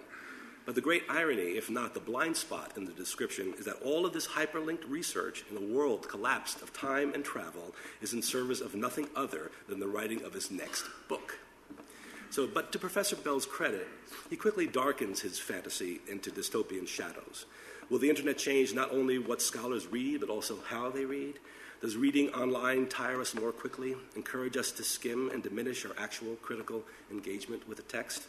But 0.70 0.76
the 0.76 0.82
great 0.82 1.02
irony, 1.08 1.56
if 1.56 1.68
not 1.68 1.94
the 1.94 1.98
blind 1.98 2.36
spot 2.36 2.74
in 2.76 2.84
the 2.84 2.92
description, 2.92 3.54
is 3.58 3.64
that 3.64 3.82
all 3.82 4.06
of 4.06 4.12
this 4.12 4.28
hyperlinked 4.28 4.88
research 4.88 5.42
in 5.50 5.56
a 5.56 5.74
world 5.74 6.08
collapsed 6.08 6.62
of 6.62 6.72
time 6.72 7.12
and 7.12 7.24
travel 7.24 7.74
is 8.00 8.12
in 8.12 8.22
service 8.22 8.60
of 8.60 8.76
nothing 8.76 9.08
other 9.16 9.50
than 9.68 9.80
the 9.80 9.88
writing 9.88 10.22
of 10.22 10.32
his 10.32 10.48
next 10.48 10.84
book. 11.08 11.40
So, 12.30 12.46
but 12.46 12.70
to 12.70 12.78
Professor 12.78 13.16
Bell's 13.16 13.46
credit, 13.46 13.88
he 14.30 14.36
quickly 14.36 14.68
darkens 14.68 15.20
his 15.20 15.40
fantasy 15.40 16.02
into 16.08 16.30
dystopian 16.30 16.86
shadows. 16.86 17.46
Will 17.88 17.98
the 17.98 18.08
internet 18.08 18.38
change 18.38 18.72
not 18.72 18.92
only 18.92 19.18
what 19.18 19.42
scholars 19.42 19.88
read, 19.88 20.20
but 20.20 20.30
also 20.30 20.56
how 20.68 20.88
they 20.88 21.04
read? 21.04 21.40
Does 21.80 21.96
reading 21.96 22.28
online 22.28 22.86
tire 22.86 23.20
us 23.20 23.34
more 23.34 23.50
quickly, 23.50 23.96
encourage 24.14 24.56
us 24.56 24.70
to 24.70 24.84
skim 24.84 25.30
and 25.32 25.42
diminish 25.42 25.84
our 25.84 25.96
actual 25.98 26.36
critical 26.36 26.84
engagement 27.10 27.66
with 27.66 27.78
the 27.78 27.82
text? 27.82 28.28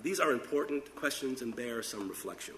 These 0.00 0.20
are 0.20 0.32
important 0.32 0.94
questions 0.94 1.42
and 1.42 1.54
bear 1.54 1.82
some 1.82 2.08
reflection. 2.08 2.54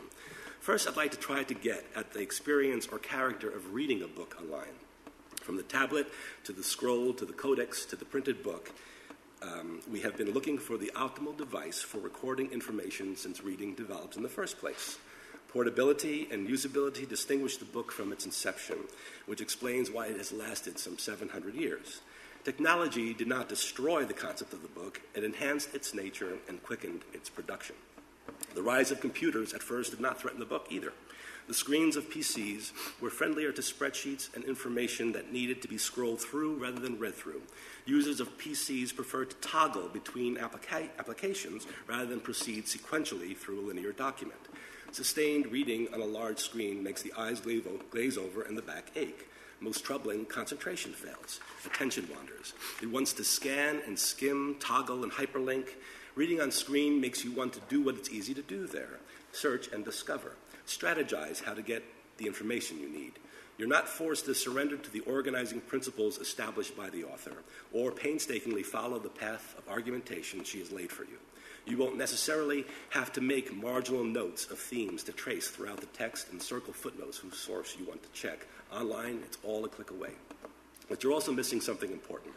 First, 0.60 0.88
I'd 0.88 0.96
like 0.96 1.10
to 1.10 1.18
try 1.18 1.42
to 1.42 1.54
get 1.54 1.84
at 1.94 2.12
the 2.12 2.20
experience 2.20 2.86
or 2.90 2.98
character 2.98 3.50
of 3.50 3.74
reading 3.74 4.02
a 4.02 4.06
book 4.06 4.36
online. 4.40 4.74
From 5.42 5.56
the 5.56 5.62
tablet 5.62 6.06
to 6.44 6.52
the 6.52 6.62
scroll 6.62 7.12
to 7.14 7.26
the 7.26 7.34
codex 7.34 7.84
to 7.86 7.96
the 7.96 8.04
printed 8.06 8.42
book, 8.42 8.72
um, 9.42 9.80
we 9.90 10.00
have 10.00 10.16
been 10.16 10.32
looking 10.32 10.56
for 10.56 10.78
the 10.78 10.90
optimal 10.94 11.36
device 11.36 11.82
for 11.82 11.98
recording 11.98 12.50
information 12.50 13.14
since 13.14 13.44
reading 13.44 13.74
developed 13.74 14.16
in 14.16 14.22
the 14.22 14.28
first 14.28 14.58
place. 14.58 14.96
Portability 15.48 16.28
and 16.30 16.48
usability 16.48 17.06
distinguish 17.06 17.58
the 17.58 17.66
book 17.66 17.92
from 17.92 18.10
its 18.10 18.24
inception, 18.24 18.78
which 19.26 19.42
explains 19.42 19.90
why 19.90 20.06
it 20.06 20.16
has 20.16 20.32
lasted 20.32 20.78
some 20.78 20.98
700 20.98 21.54
years. 21.54 22.00
Technology 22.44 23.14
did 23.14 23.26
not 23.26 23.48
destroy 23.48 24.04
the 24.04 24.12
concept 24.12 24.52
of 24.52 24.60
the 24.60 24.68
book, 24.68 25.00
it 25.14 25.24
enhanced 25.24 25.74
its 25.74 25.94
nature 25.94 26.36
and 26.46 26.62
quickened 26.62 27.00
its 27.14 27.30
production. 27.30 27.74
The 28.54 28.62
rise 28.62 28.90
of 28.90 29.00
computers 29.00 29.54
at 29.54 29.62
first 29.62 29.92
did 29.92 30.00
not 30.00 30.20
threaten 30.20 30.40
the 30.40 30.44
book 30.44 30.66
either. 30.68 30.92
The 31.48 31.54
screens 31.54 31.96
of 31.96 32.10
PCs 32.10 33.00
were 33.00 33.08
friendlier 33.08 33.50
to 33.52 33.62
spreadsheets 33.62 34.34
and 34.34 34.44
information 34.44 35.12
that 35.12 35.32
needed 35.32 35.62
to 35.62 35.68
be 35.68 35.78
scrolled 35.78 36.20
through 36.20 36.56
rather 36.56 36.80
than 36.80 36.98
read 36.98 37.14
through. 37.14 37.40
Users 37.86 38.20
of 38.20 38.36
PCs 38.36 38.94
preferred 38.94 39.30
to 39.30 39.36
toggle 39.36 39.88
between 39.88 40.36
applica- 40.36 40.90
applications 40.98 41.66
rather 41.86 42.06
than 42.06 42.20
proceed 42.20 42.66
sequentially 42.66 43.34
through 43.34 43.60
a 43.60 43.66
linear 43.68 43.92
document. 43.92 44.40
Sustained 44.92 45.50
reading 45.50 45.88
on 45.94 46.00
a 46.02 46.04
large 46.04 46.38
screen 46.38 46.82
makes 46.82 47.00
the 47.00 47.12
eyes 47.16 47.40
glaze 47.40 48.18
over 48.18 48.42
and 48.42 48.56
the 48.56 48.62
back 48.62 48.90
ache. 48.96 49.28
Most 49.64 49.82
troubling, 49.82 50.26
concentration 50.26 50.92
fails. 50.92 51.40
Attention 51.64 52.06
wanders. 52.14 52.52
It 52.82 52.90
wants 52.90 53.14
to 53.14 53.24
scan 53.24 53.80
and 53.86 53.98
skim, 53.98 54.56
toggle 54.60 55.04
and 55.04 55.10
hyperlink. 55.10 55.68
Reading 56.14 56.42
on 56.42 56.50
screen 56.50 57.00
makes 57.00 57.24
you 57.24 57.32
want 57.32 57.54
to 57.54 57.60
do 57.70 57.80
what 57.80 57.94
it's 57.94 58.10
easy 58.10 58.34
to 58.34 58.42
do 58.42 58.66
there 58.66 59.00
search 59.32 59.72
and 59.72 59.82
discover 59.82 60.32
strategize 60.66 61.42
how 61.42 61.54
to 61.54 61.62
get 61.62 61.82
the 62.18 62.26
information 62.26 62.78
you 62.78 62.90
need. 62.90 63.12
You're 63.56 63.66
not 63.66 63.88
forced 63.88 64.26
to 64.26 64.34
surrender 64.34 64.76
to 64.76 64.90
the 64.90 65.00
organizing 65.00 65.60
principles 65.62 66.18
established 66.18 66.76
by 66.76 66.90
the 66.90 67.04
author 67.04 67.36
or 67.72 67.90
painstakingly 67.90 68.62
follow 68.62 68.98
the 68.98 69.08
path 69.08 69.54
of 69.56 69.68
argumentation 69.68 70.44
she 70.44 70.58
has 70.58 70.72
laid 70.72 70.92
for 70.92 71.04
you. 71.04 71.18
You 71.66 71.78
won't 71.78 71.96
necessarily 71.96 72.66
have 72.90 73.12
to 73.14 73.20
make 73.20 73.54
marginal 73.54 74.04
notes 74.04 74.50
of 74.50 74.58
themes 74.58 75.02
to 75.04 75.12
trace 75.12 75.48
throughout 75.48 75.80
the 75.80 75.86
text 75.86 76.30
and 76.30 76.42
circle 76.42 76.74
footnotes 76.74 77.16
whose 77.16 77.38
source 77.38 77.76
you 77.78 77.86
want 77.86 78.02
to 78.02 78.08
check. 78.12 78.46
Online, 78.70 79.20
it's 79.24 79.38
all 79.42 79.64
a 79.64 79.68
click 79.68 79.90
away. 79.90 80.10
But 80.88 81.02
you're 81.02 81.12
also 81.12 81.32
missing 81.32 81.60
something 81.60 81.90
important. 81.90 82.34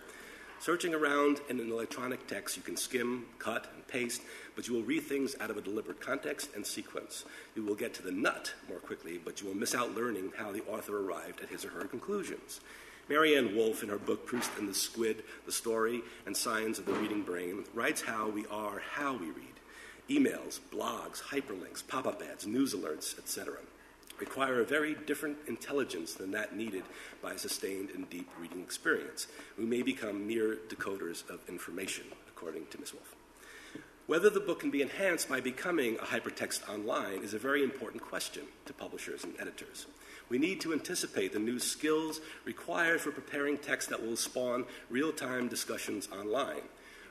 Searching 0.59 0.95
around 0.95 1.39
in 1.49 1.59
an 1.59 1.71
electronic 1.71 2.25
text, 2.25 2.57
you 2.57 2.63
can 2.63 2.77
skim, 2.77 3.25
cut, 3.37 3.67
and 3.75 3.85
paste, 3.87 4.23
but 4.55 4.67
you 4.67 4.73
will 4.73 4.81
read 4.81 5.03
things 5.03 5.35
out 5.39 5.51
of 5.51 5.57
a 5.57 5.61
deliberate 5.61 6.01
context 6.01 6.49
and 6.55 6.65
sequence. 6.65 7.25
You 7.55 7.63
will 7.63 7.75
get 7.75 7.93
to 7.95 8.03
the 8.03 8.11
nut 8.11 8.53
more 8.67 8.79
quickly, 8.79 9.19
but 9.23 9.39
you 9.39 9.47
will 9.47 9.55
miss 9.55 9.75
out 9.75 9.93
learning 9.93 10.31
how 10.35 10.51
the 10.51 10.63
author 10.63 10.99
arrived 10.99 11.41
at 11.41 11.49
his 11.49 11.63
or 11.63 11.69
her 11.69 11.85
conclusions. 11.85 12.59
Maryanne 13.09 13.55
Wolf, 13.55 13.83
in 13.83 13.89
her 13.89 13.97
book 13.97 14.25
Proust 14.25 14.51
and 14.57 14.67
the 14.67 14.73
Squid 14.73 15.23
The 15.45 15.51
Story 15.51 16.01
and 16.25 16.35
Science 16.35 16.79
of 16.79 16.85
the 16.85 16.93
Reading 16.93 17.23
Brain, 17.23 17.63
writes 17.73 18.01
how 18.01 18.29
we 18.29 18.45
are 18.47 18.81
how 18.93 19.15
we 19.15 19.27
read. 19.27 19.45
Emails, 20.09 20.59
blogs, 20.71 21.21
hyperlinks, 21.21 21.85
pop 21.85 22.07
up 22.07 22.21
ads, 22.21 22.47
news 22.47 22.73
alerts, 22.73 23.17
etc 23.17 23.57
require 24.19 24.61
a 24.61 24.65
very 24.65 24.95
different 25.05 25.37
intelligence 25.47 26.13
than 26.13 26.31
that 26.31 26.55
needed 26.55 26.83
by 27.21 27.33
a 27.33 27.37
sustained 27.37 27.89
and 27.91 28.09
deep 28.09 28.29
reading 28.39 28.61
experience. 28.61 29.27
We 29.57 29.65
may 29.65 29.81
become 29.81 30.27
mere 30.27 30.57
decoders 30.67 31.27
of 31.29 31.39
information, 31.47 32.05
according 32.27 32.67
to 32.67 32.79
Ms. 32.79 32.93
Wolf. 32.93 33.15
Whether 34.07 34.29
the 34.29 34.39
book 34.39 34.61
can 34.61 34.71
be 34.71 34.81
enhanced 34.81 35.27
by 35.27 35.41
becoming 35.41 35.97
a 35.97 36.05
hypertext 36.05 36.67
online 36.69 37.23
is 37.23 37.33
a 37.33 37.39
very 37.39 37.63
important 37.63 38.01
question 38.01 38.43
to 38.65 38.73
publishers 38.73 39.23
and 39.23 39.33
editors. 39.39 39.85
We 40.29 40.37
need 40.37 40.59
to 40.61 40.73
anticipate 40.73 41.31
the 41.31 41.39
new 41.39 41.59
skills 41.59 42.19
required 42.43 42.99
for 43.01 43.11
preparing 43.11 43.57
text 43.57 43.89
that 43.89 44.05
will 44.05 44.17
spawn 44.17 44.65
real 44.89 45.11
time 45.11 45.47
discussions 45.47 46.09
online. 46.11 46.63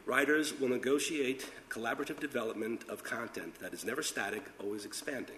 Writers 0.04 0.58
will 0.58 0.68
negotiate 0.68 1.50
collaborative 1.68 2.20
development 2.20 2.84
of 2.88 3.02
content 3.02 3.58
that 3.60 3.74
is 3.74 3.84
never 3.84 4.02
static, 4.02 4.42
always 4.60 4.84
expanding. 4.84 5.36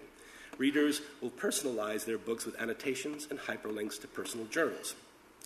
Readers 0.57 1.01
will 1.21 1.31
personalize 1.31 2.05
their 2.05 2.17
books 2.17 2.45
with 2.45 2.59
annotations 2.61 3.27
and 3.29 3.39
hyperlinks 3.39 3.99
to 4.01 4.07
personal 4.07 4.45
journals. 4.47 4.95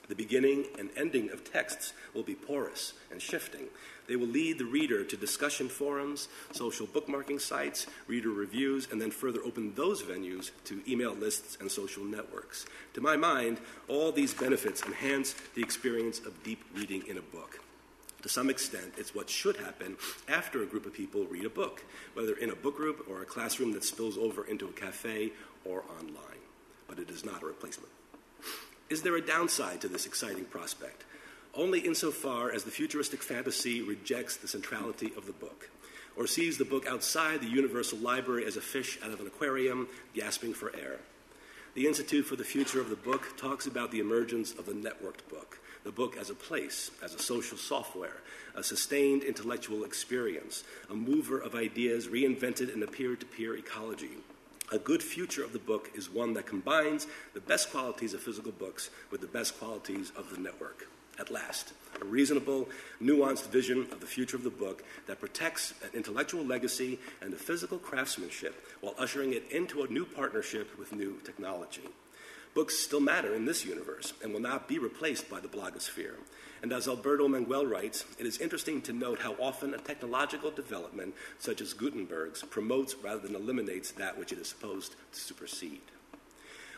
The 0.09 0.15
beginning 0.15 0.65
and 0.77 0.89
ending 0.97 1.31
of 1.31 1.49
texts 1.49 1.93
will 2.13 2.23
be 2.23 2.35
porous 2.35 2.93
and 3.09 3.21
shifting. 3.21 3.67
They 4.07 4.17
will 4.17 4.27
lead 4.27 4.57
the 4.57 4.65
reader 4.65 5.05
to 5.05 5.15
discussion 5.15 5.69
forums, 5.69 6.27
social 6.51 6.85
bookmarking 6.85 7.39
sites, 7.39 7.87
reader 8.07 8.29
reviews, 8.29 8.89
and 8.91 9.01
then 9.01 9.11
further 9.11 9.39
open 9.45 9.73
those 9.75 10.03
venues 10.03 10.51
to 10.65 10.81
email 10.91 11.13
lists 11.13 11.57
and 11.61 11.71
social 11.71 12.03
networks. 12.03 12.65
To 12.95 13.01
my 13.01 13.15
mind, 13.15 13.59
all 13.87 14.11
these 14.11 14.33
benefits 14.33 14.83
enhance 14.83 15.35
the 15.55 15.63
experience 15.63 16.19
of 16.19 16.43
deep 16.43 16.63
reading 16.75 17.03
in 17.07 17.17
a 17.17 17.21
book. 17.21 17.59
To 18.23 18.29
some 18.29 18.49
extent, 18.49 18.93
it's 18.97 19.15
what 19.15 19.29
should 19.29 19.57
happen 19.57 19.97
after 20.27 20.63
a 20.63 20.65
group 20.65 20.85
of 20.85 20.93
people 20.93 21.25
read 21.25 21.45
a 21.45 21.49
book, 21.49 21.83
whether 22.13 22.35
in 22.35 22.49
a 22.49 22.55
book 22.55 22.75
group 22.75 23.05
or 23.09 23.21
a 23.21 23.25
classroom 23.25 23.71
that 23.73 23.83
spills 23.83 24.17
over 24.17 24.45
into 24.45 24.65
a 24.67 24.71
cafe 24.73 25.31
or 25.63 25.83
online. 25.99 26.41
But 26.87 26.99
it 26.99 27.09
is 27.09 27.23
not 27.23 27.41
a 27.41 27.45
replacement. 27.45 27.89
Is 28.93 29.01
there 29.01 29.15
a 29.15 29.25
downside 29.25 29.81
to 29.81 29.87
this 29.87 30.05
exciting 30.05 30.45
prospect? 30.45 31.03
Only 31.55 31.79
insofar 31.79 32.51
as 32.51 32.63
the 32.63 32.69
futuristic 32.69 33.23
fantasy 33.23 33.81
rejects 33.81 34.37
the 34.37 34.47
centrality 34.47 35.11
of 35.17 35.25
the 35.25 35.31
book, 35.31 35.71
or 36.15 36.27
sees 36.27 36.59
the 36.59 36.63
book 36.63 36.85
outside 36.85 37.41
the 37.41 37.49
universal 37.49 37.97
library 37.97 38.45
as 38.45 38.55
a 38.55 38.61
fish 38.61 38.99
out 39.03 39.09
of 39.09 39.19
an 39.19 39.25
aquarium 39.25 39.87
gasping 40.13 40.53
for 40.53 40.75
air. 40.75 40.99
The 41.73 41.87
Institute 41.87 42.27
for 42.27 42.35
the 42.35 42.43
Future 42.43 42.79
of 42.79 42.91
the 42.91 42.95
Book 42.95 43.35
talks 43.35 43.65
about 43.65 43.89
the 43.89 43.99
emergence 43.99 44.51
of 44.51 44.67
the 44.67 44.73
networked 44.73 45.27
book, 45.27 45.57
the 45.83 45.91
book 45.91 46.15
as 46.15 46.29
a 46.29 46.35
place, 46.35 46.91
as 47.01 47.15
a 47.15 47.19
social 47.19 47.57
software, 47.57 48.21
a 48.53 48.61
sustained 48.61 49.23
intellectual 49.23 49.85
experience, 49.85 50.63
a 50.91 50.93
mover 50.93 51.39
of 51.39 51.55
ideas 51.55 52.09
reinvented 52.09 52.71
in 52.71 52.83
a 52.83 52.87
peer 52.87 53.15
to 53.15 53.25
peer 53.25 53.57
ecology, 53.57 54.19
a 54.71 54.79
good 54.79 55.03
future 55.03 55.43
of 55.43 55.53
the 55.53 55.59
book 55.59 55.91
is 55.93 56.09
one 56.09 56.33
that 56.33 56.45
combines 56.45 57.07
the 57.33 57.41
best 57.41 57.71
qualities 57.71 58.13
of 58.13 58.21
physical 58.21 58.51
books 58.51 58.89
with 59.11 59.21
the 59.21 59.27
best 59.27 59.59
qualities 59.59 60.11
of 60.15 60.29
the 60.29 60.39
network. 60.39 60.87
At 61.19 61.29
last, 61.29 61.73
a 62.01 62.05
reasonable, 62.05 62.67
nuanced 63.01 63.49
vision 63.49 63.81
of 63.91 63.99
the 63.99 64.07
future 64.07 64.35
of 64.35 64.43
the 64.43 64.49
book 64.49 64.83
that 65.05 65.19
protects 65.19 65.73
an 65.83 65.89
intellectual 65.93 66.43
legacy 66.43 66.99
and 67.21 67.31
the 67.31 67.37
physical 67.37 67.77
craftsmanship 67.77 68.65
while 68.81 68.95
ushering 68.97 69.33
it 69.33 69.43
into 69.51 69.83
a 69.83 69.87
new 69.87 70.05
partnership 70.05 70.77
with 70.79 70.91
new 70.91 71.19
technology. 71.23 71.87
Books 72.53 72.77
still 72.77 72.99
matter 72.99 73.33
in 73.33 73.45
this 73.45 73.65
universe 73.65 74.13
and 74.21 74.31
will 74.31 74.39
not 74.39 74.67
be 74.67 74.77
replaced 74.77 75.29
by 75.29 75.39
the 75.39 75.47
blogosphere. 75.47 76.15
And 76.61 76.71
as 76.71 76.87
Alberto 76.87 77.27
Manguel 77.27 77.69
writes, 77.69 78.05
it 78.19 78.25
is 78.25 78.37
interesting 78.37 78.81
to 78.83 78.93
note 78.93 79.19
how 79.19 79.35
often 79.41 79.73
a 79.73 79.79
technological 79.79 80.51
development, 80.51 81.15
such 81.39 81.61
as 81.61 81.73
Gutenberg's, 81.73 82.43
promotes 82.43 82.95
rather 82.95 83.19
than 83.19 83.35
eliminates 83.35 83.91
that 83.91 84.17
which 84.17 84.31
it 84.31 84.37
is 84.37 84.47
supposed 84.47 84.95
to 85.11 85.19
supersede. 85.19 85.81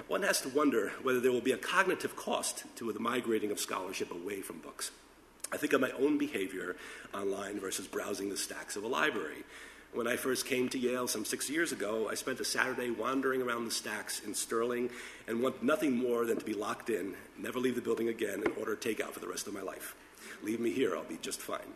One 0.08 0.24
has 0.24 0.41
to 0.41 0.50
wonder 0.50 0.91
whether 1.03 1.20
there 1.20 1.32
will 1.32 1.41
be 1.41 1.51
a 1.51 1.58
cognitive 1.58 2.15
cost 2.15 2.63
to 2.77 2.91
the 2.91 3.00
migrating 3.00 3.51
of 3.51 3.60
scholarship 3.60 4.12
away 4.12 4.41
from 4.41 4.60
books. 4.60 4.91
I 5.51 5.58
think 5.58 5.74
of 5.74 5.82
my 5.82 5.91
own 5.91 6.17
behavior 6.17 6.75
online 7.13 7.60
versus 7.60 7.88
browsing 7.88 8.29
the 8.29 8.38
stacks 8.38 8.75
of 8.75 8.84
a 8.84 8.88
library. 8.88 9.44
When 9.96 10.08
I 10.10 10.18
first 10.18 10.46
came 10.46 10.68
to 10.70 10.78
Yale 10.78 11.08
some 11.08 11.24
six 11.24 11.50
years 11.50 11.72
ago, 11.72 12.10
I 12.12 12.16
spent 12.16 12.42
a 12.42 12.44
Saturday 12.44 12.90
wandering 12.90 13.42
around 13.42 13.64
the 13.64 13.72
stacks 13.72 14.20
in 14.20 14.34
Sterling 14.34 14.90
and 15.25 15.42
want 15.42 15.64
nothing 15.64 15.96
more 15.96 16.25
than 16.25 16.38
to 16.38 16.44
be 16.44 16.54
locked 16.54 16.90
in, 16.90 17.14
never 17.38 17.60
leave 17.60 17.75
the 17.75 17.82
building 17.82 18.10
again, 18.10 18.44
and 18.44 18.52
order 18.58 18.75
takeout 18.75 19.12
for 19.12 19.22
the 19.22 19.28
rest 19.30 19.48
of 19.48 19.54
my 19.54 19.62
life. 19.62 19.96
Leave 20.44 20.60
me 20.60 20.70
here, 20.70 20.98
I'll 20.98 21.06
be 21.06 21.18
just 21.22 21.40
fine. 21.40 21.72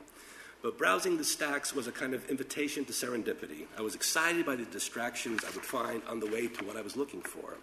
But 0.62 0.78
browsing 0.78 1.16
the 1.16 1.24
stacks 1.24 1.74
was 1.74 1.88
a 1.88 1.94
kind 1.94 2.14
of 2.14 2.30
invitation 2.30 2.84
to 2.84 2.92
serendipity. 2.92 3.68
I 3.78 3.82
was 3.82 3.96
excited 3.96 4.46
by 4.46 4.58
the 4.58 4.66
distractions 4.66 5.46
I 5.46 5.52
would 5.52 5.64
find 5.64 6.02
on 6.06 6.20
the 6.20 6.28
way 6.28 6.50
to 6.50 6.66
what 6.66 6.76
I 6.76 6.82
was 6.82 6.98
looking 6.98 7.22
for. 7.22 7.54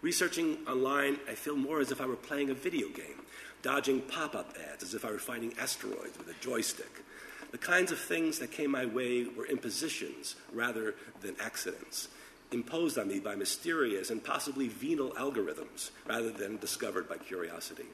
Researching 0.00 0.56
online, 0.66 1.18
I 1.28 1.34
feel 1.34 1.54
more 1.54 1.80
as 1.80 1.90
if 1.90 2.00
I 2.00 2.06
were 2.06 2.16
playing 2.16 2.48
a 2.48 2.54
video 2.54 2.88
game, 2.88 3.20
dodging 3.60 4.00
pop 4.00 4.34
up 4.34 4.56
ads 4.72 4.82
as 4.82 4.94
if 4.94 5.04
I 5.04 5.10
were 5.10 5.18
fighting 5.18 5.52
asteroids 5.60 6.16
with 6.16 6.28
a 6.28 6.42
joystick. 6.42 7.04
The 7.50 7.58
kinds 7.58 7.92
of 7.92 7.98
things 7.98 8.38
that 8.38 8.50
came 8.50 8.70
my 8.70 8.86
way 8.86 9.24
were 9.24 9.46
impositions 9.46 10.36
rather 10.52 10.94
than 11.22 11.36
accidents, 11.40 12.08
imposed 12.52 12.98
on 12.98 13.08
me 13.08 13.20
by 13.20 13.34
mysterious 13.34 14.10
and 14.10 14.22
possibly 14.22 14.68
venal 14.68 15.10
algorithms 15.12 15.90
rather 16.06 16.30
than 16.30 16.58
discovered 16.58 17.08
by 17.08 17.16
curiosity. 17.16 17.86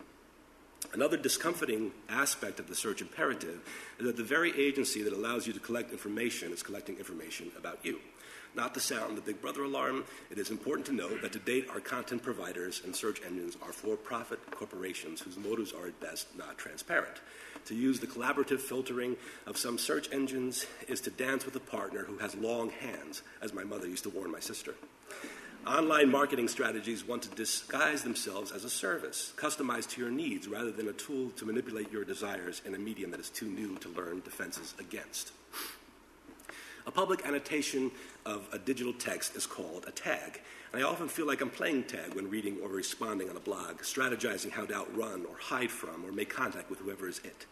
Another 0.92 1.16
discomforting 1.16 1.92
aspect 2.08 2.60
of 2.60 2.68
the 2.68 2.74
search 2.74 3.00
imperative 3.00 3.60
is 3.98 4.06
that 4.06 4.16
the 4.16 4.22
very 4.24 4.56
agency 4.60 5.02
that 5.02 5.12
allows 5.12 5.46
you 5.46 5.52
to 5.52 5.60
collect 5.60 5.92
information 5.92 6.52
is 6.52 6.62
collecting 6.62 6.98
information 6.98 7.50
about 7.56 7.78
you. 7.84 7.98
Not 8.56 8.72
to 8.74 8.80
sound 8.80 9.16
the 9.16 9.20
Big 9.20 9.42
Brother 9.42 9.64
alarm, 9.64 10.04
it 10.30 10.38
is 10.38 10.50
important 10.50 10.86
to 10.86 10.92
note 10.92 11.22
that 11.22 11.32
to 11.32 11.40
date 11.40 11.68
our 11.70 11.80
content 11.80 12.22
providers 12.22 12.82
and 12.84 12.94
search 12.94 13.20
engines 13.26 13.56
are 13.60 13.72
for 13.72 13.96
profit 13.96 14.38
corporations 14.52 15.20
whose 15.20 15.36
motives 15.36 15.72
are 15.72 15.88
at 15.88 15.98
best 16.00 16.28
not 16.38 16.56
transparent. 16.56 17.16
To 17.66 17.74
use 17.74 17.98
the 17.98 18.06
collaborative 18.06 18.60
filtering 18.60 19.16
of 19.46 19.58
some 19.58 19.76
search 19.76 20.08
engines 20.12 20.66
is 20.86 21.00
to 21.00 21.10
dance 21.10 21.44
with 21.44 21.56
a 21.56 21.60
partner 21.60 22.04
who 22.04 22.18
has 22.18 22.36
long 22.36 22.70
hands, 22.70 23.22
as 23.42 23.52
my 23.52 23.64
mother 23.64 23.88
used 23.88 24.04
to 24.04 24.10
warn 24.10 24.30
my 24.30 24.40
sister. 24.40 24.74
Online 25.66 26.10
marketing 26.10 26.46
strategies 26.46 27.08
want 27.08 27.22
to 27.22 27.30
disguise 27.30 28.02
themselves 28.02 28.52
as 28.52 28.64
a 28.64 28.70
service, 28.70 29.32
customized 29.36 29.88
to 29.90 30.00
your 30.00 30.10
needs, 30.10 30.46
rather 30.46 30.70
than 30.70 30.88
a 30.88 30.92
tool 30.92 31.30
to 31.30 31.44
manipulate 31.44 31.90
your 31.90 32.04
desires 32.04 32.62
in 32.64 32.74
a 32.74 32.78
medium 32.78 33.10
that 33.10 33.20
is 33.20 33.30
too 33.30 33.46
new 33.46 33.76
to 33.78 33.88
learn 33.88 34.20
defenses 34.20 34.74
against. 34.78 35.32
A 36.86 36.90
public 36.90 37.26
annotation 37.26 37.90
of 38.26 38.46
a 38.52 38.58
digital 38.58 38.92
text 38.92 39.36
is 39.36 39.46
called 39.46 39.86
a 39.86 39.90
tag. 39.90 40.40
And 40.72 40.82
I 40.82 40.86
often 40.86 41.08
feel 41.08 41.26
like 41.26 41.40
I'm 41.40 41.50
playing 41.50 41.84
tag 41.84 42.14
when 42.14 42.28
reading 42.28 42.58
or 42.62 42.68
responding 42.68 43.30
on 43.30 43.36
a 43.36 43.40
blog, 43.40 43.78
strategizing 43.78 44.50
how 44.50 44.66
to 44.66 44.74
outrun 44.74 45.24
or 45.24 45.36
hide 45.38 45.70
from 45.70 46.04
or 46.04 46.12
make 46.12 46.28
contact 46.28 46.68
with 46.68 46.80
whoever 46.80 47.08
is 47.08 47.20
it. 47.20 47.46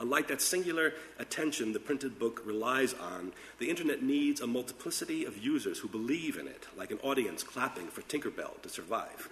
Unlike 0.00 0.28
that 0.28 0.42
singular 0.42 0.92
attention 1.18 1.72
the 1.72 1.80
printed 1.80 2.18
book 2.18 2.42
relies 2.44 2.92
on, 2.94 3.32
the 3.58 3.70
internet 3.70 4.02
needs 4.02 4.40
a 4.40 4.46
multiplicity 4.46 5.24
of 5.24 5.38
users 5.38 5.78
who 5.78 5.88
believe 5.88 6.36
in 6.36 6.46
it, 6.46 6.66
like 6.76 6.90
an 6.90 6.98
audience 7.02 7.42
clapping 7.42 7.86
for 7.86 8.02
Tinkerbell 8.02 8.60
to 8.62 8.68
survive. 8.68 9.30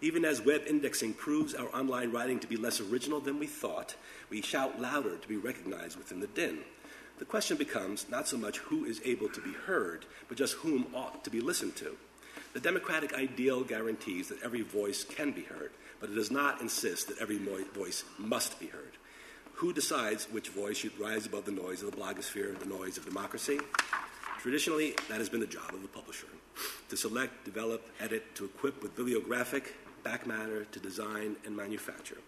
Even 0.00 0.24
as 0.24 0.40
web 0.40 0.62
indexing 0.66 1.14
proves 1.14 1.54
our 1.54 1.74
online 1.74 2.12
writing 2.12 2.38
to 2.38 2.46
be 2.46 2.56
less 2.56 2.80
original 2.80 3.18
than 3.18 3.38
we 3.38 3.46
thought, 3.46 3.94
we 4.30 4.42
shout 4.42 4.80
louder 4.80 5.16
to 5.16 5.28
be 5.28 5.36
recognized 5.36 5.96
within 5.96 6.20
the 6.20 6.26
din. 6.28 6.58
The 7.18 7.24
question 7.24 7.56
becomes 7.56 8.06
not 8.10 8.28
so 8.28 8.36
much 8.36 8.58
who 8.58 8.84
is 8.84 9.00
able 9.04 9.28
to 9.30 9.40
be 9.40 9.52
heard, 9.52 10.04
but 10.28 10.36
just 10.36 10.54
whom 10.54 10.86
ought 10.94 11.24
to 11.24 11.30
be 11.30 11.40
listened 11.40 11.76
to. 11.76 11.96
The 12.52 12.60
democratic 12.60 13.14
ideal 13.14 13.64
guarantees 13.64 14.28
that 14.28 14.42
every 14.42 14.62
voice 14.62 15.04
can 15.04 15.32
be 15.32 15.42
heard, 15.42 15.70
but 16.00 16.10
it 16.10 16.14
does 16.14 16.30
not 16.30 16.60
insist 16.60 17.08
that 17.08 17.18
every 17.18 17.38
voice 17.38 18.04
must 18.18 18.60
be 18.60 18.66
heard. 18.66 18.92
Who 19.54 19.72
decides 19.72 20.30
which 20.30 20.50
voice 20.50 20.76
should 20.76 20.98
rise 20.98 21.24
above 21.24 21.46
the 21.46 21.52
noise 21.52 21.82
of 21.82 21.90
the 21.90 21.96
blogosphere, 21.96 22.58
the 22.58 22.66
noise 22.66 22.98
of 22.98 23.06
democracy? 23.06 23.58
Traditionally, 24.40 24.94
that 25.08 25.18
has 25.18 25.30
been 25.30 25.40
the 25.40 25.46
job 25.46 25.72
of 25.72 25.80
the 25.80 25.88
publisher 25.88 26.28
to 26.88 26.96
select, 26.96 27.44
develop, 27.44 27.82
edit, 27.98 28.34
to 28.34 28.44
equip 28.44 28.82
with 28.82 28.94
bibliographic, 28.94 29.74
back 30.04 30.26
matter, 30.26 30.64
to 30.66 30.78
design 30.78 31.36
and 31.46 31.56
manufacture. 31.56 32.18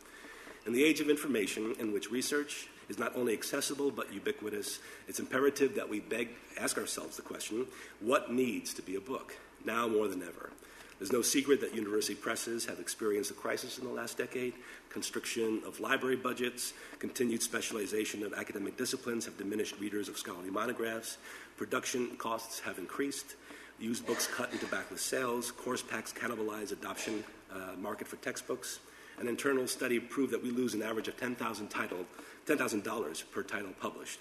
In 0.67 0.73
the 0.73 0.83
age 0.83 1.01
of 1.01 1.11
information, 1.11 1.75
in 1.79 1.93
which 1.93 2.11
research 2.11 2.69
is 2.89 2.99
not 2.99 3.17
only 3.17 3.33
accessible 3.33 3.91
but 3.91 4.13
ubiquitous, 4.13 4.81
it's 5.07 5.21
imperative 5.21 5.75
that 5.75 5.89
we 5.89 6.01
beg, 6.01 6.29
ask 6.59 6.79
ourselves 6.79 7.17
the 7.17 7.23
question 7.23 7.67
what 8.01 8.33
needs 8.33 8.75
to 8.75 8.83
be 8.83 8.97
a 8.97 9.01
book, 9.01 9.37
now 9.65 9.87
more 9.89 10.09
than 10.09 10.23
ever? 10.23 10.51
There's 10.99 11.13
no 11.13 11.23
secret 11.23 11.61
that 11.61 11.77
university 11.77 12.17
presses 12.17 12.67
have 12.67 12.81
experienced 12.81 13.31
a 13.31 13.35
crisis 13.35 13.79
in 13.79 13.85
the 13.85 13.93
last 13.93 14.19
decade. 14.19 14.55
Constriction 14.91 15.63
of 15.65 15.79
library 15.79 16.17
budgets, 16.17 16.73
continued 16.99 17.41
specialization 17.41 18.25
of 18.25 18.33
academic 18.33 18.77
disciplines 18.77 19.25
have 19.27 19.39
diminished 19.39 19.79
readers 19.79 20.09
of 20.09 20.19
scholarly 20.19 20.51
monographs, 20.51 21.19
production 21.57 22.17
costs 22.17 22.59
have 22.61 22.79
increased, 22.79 23.37
used 23.79 24.07
books 24.07 24.27
cut 24.27 24.53
into 24.53 24.67
backlist 24.67 25.01
sales, 25.01 25.53
course 25.53 25.83
packs 25.83 26.13
cannibalize 26.13 26.73
adoption 26.73 27.23
uh, 27.53 27.77
market 27.79 28.09
for 28.09 28.17
textbooks. 28.17 28.81
An 29.21 29.29
internal 29.29 29.67
study 29.67 29.99
proved 29.99 30.33
that 30.33 30.43
we 30.43 30.51
lose 30.51 30.75
an 30.75 30.83
average 30.83 31.09
of 31.09 31.17
10,000 31.17 31.69
title, 31.69 32.07
$10,000 32.47 33.31
per 33.31 33.43
title 33.43 33.73
published. 33.81 34.21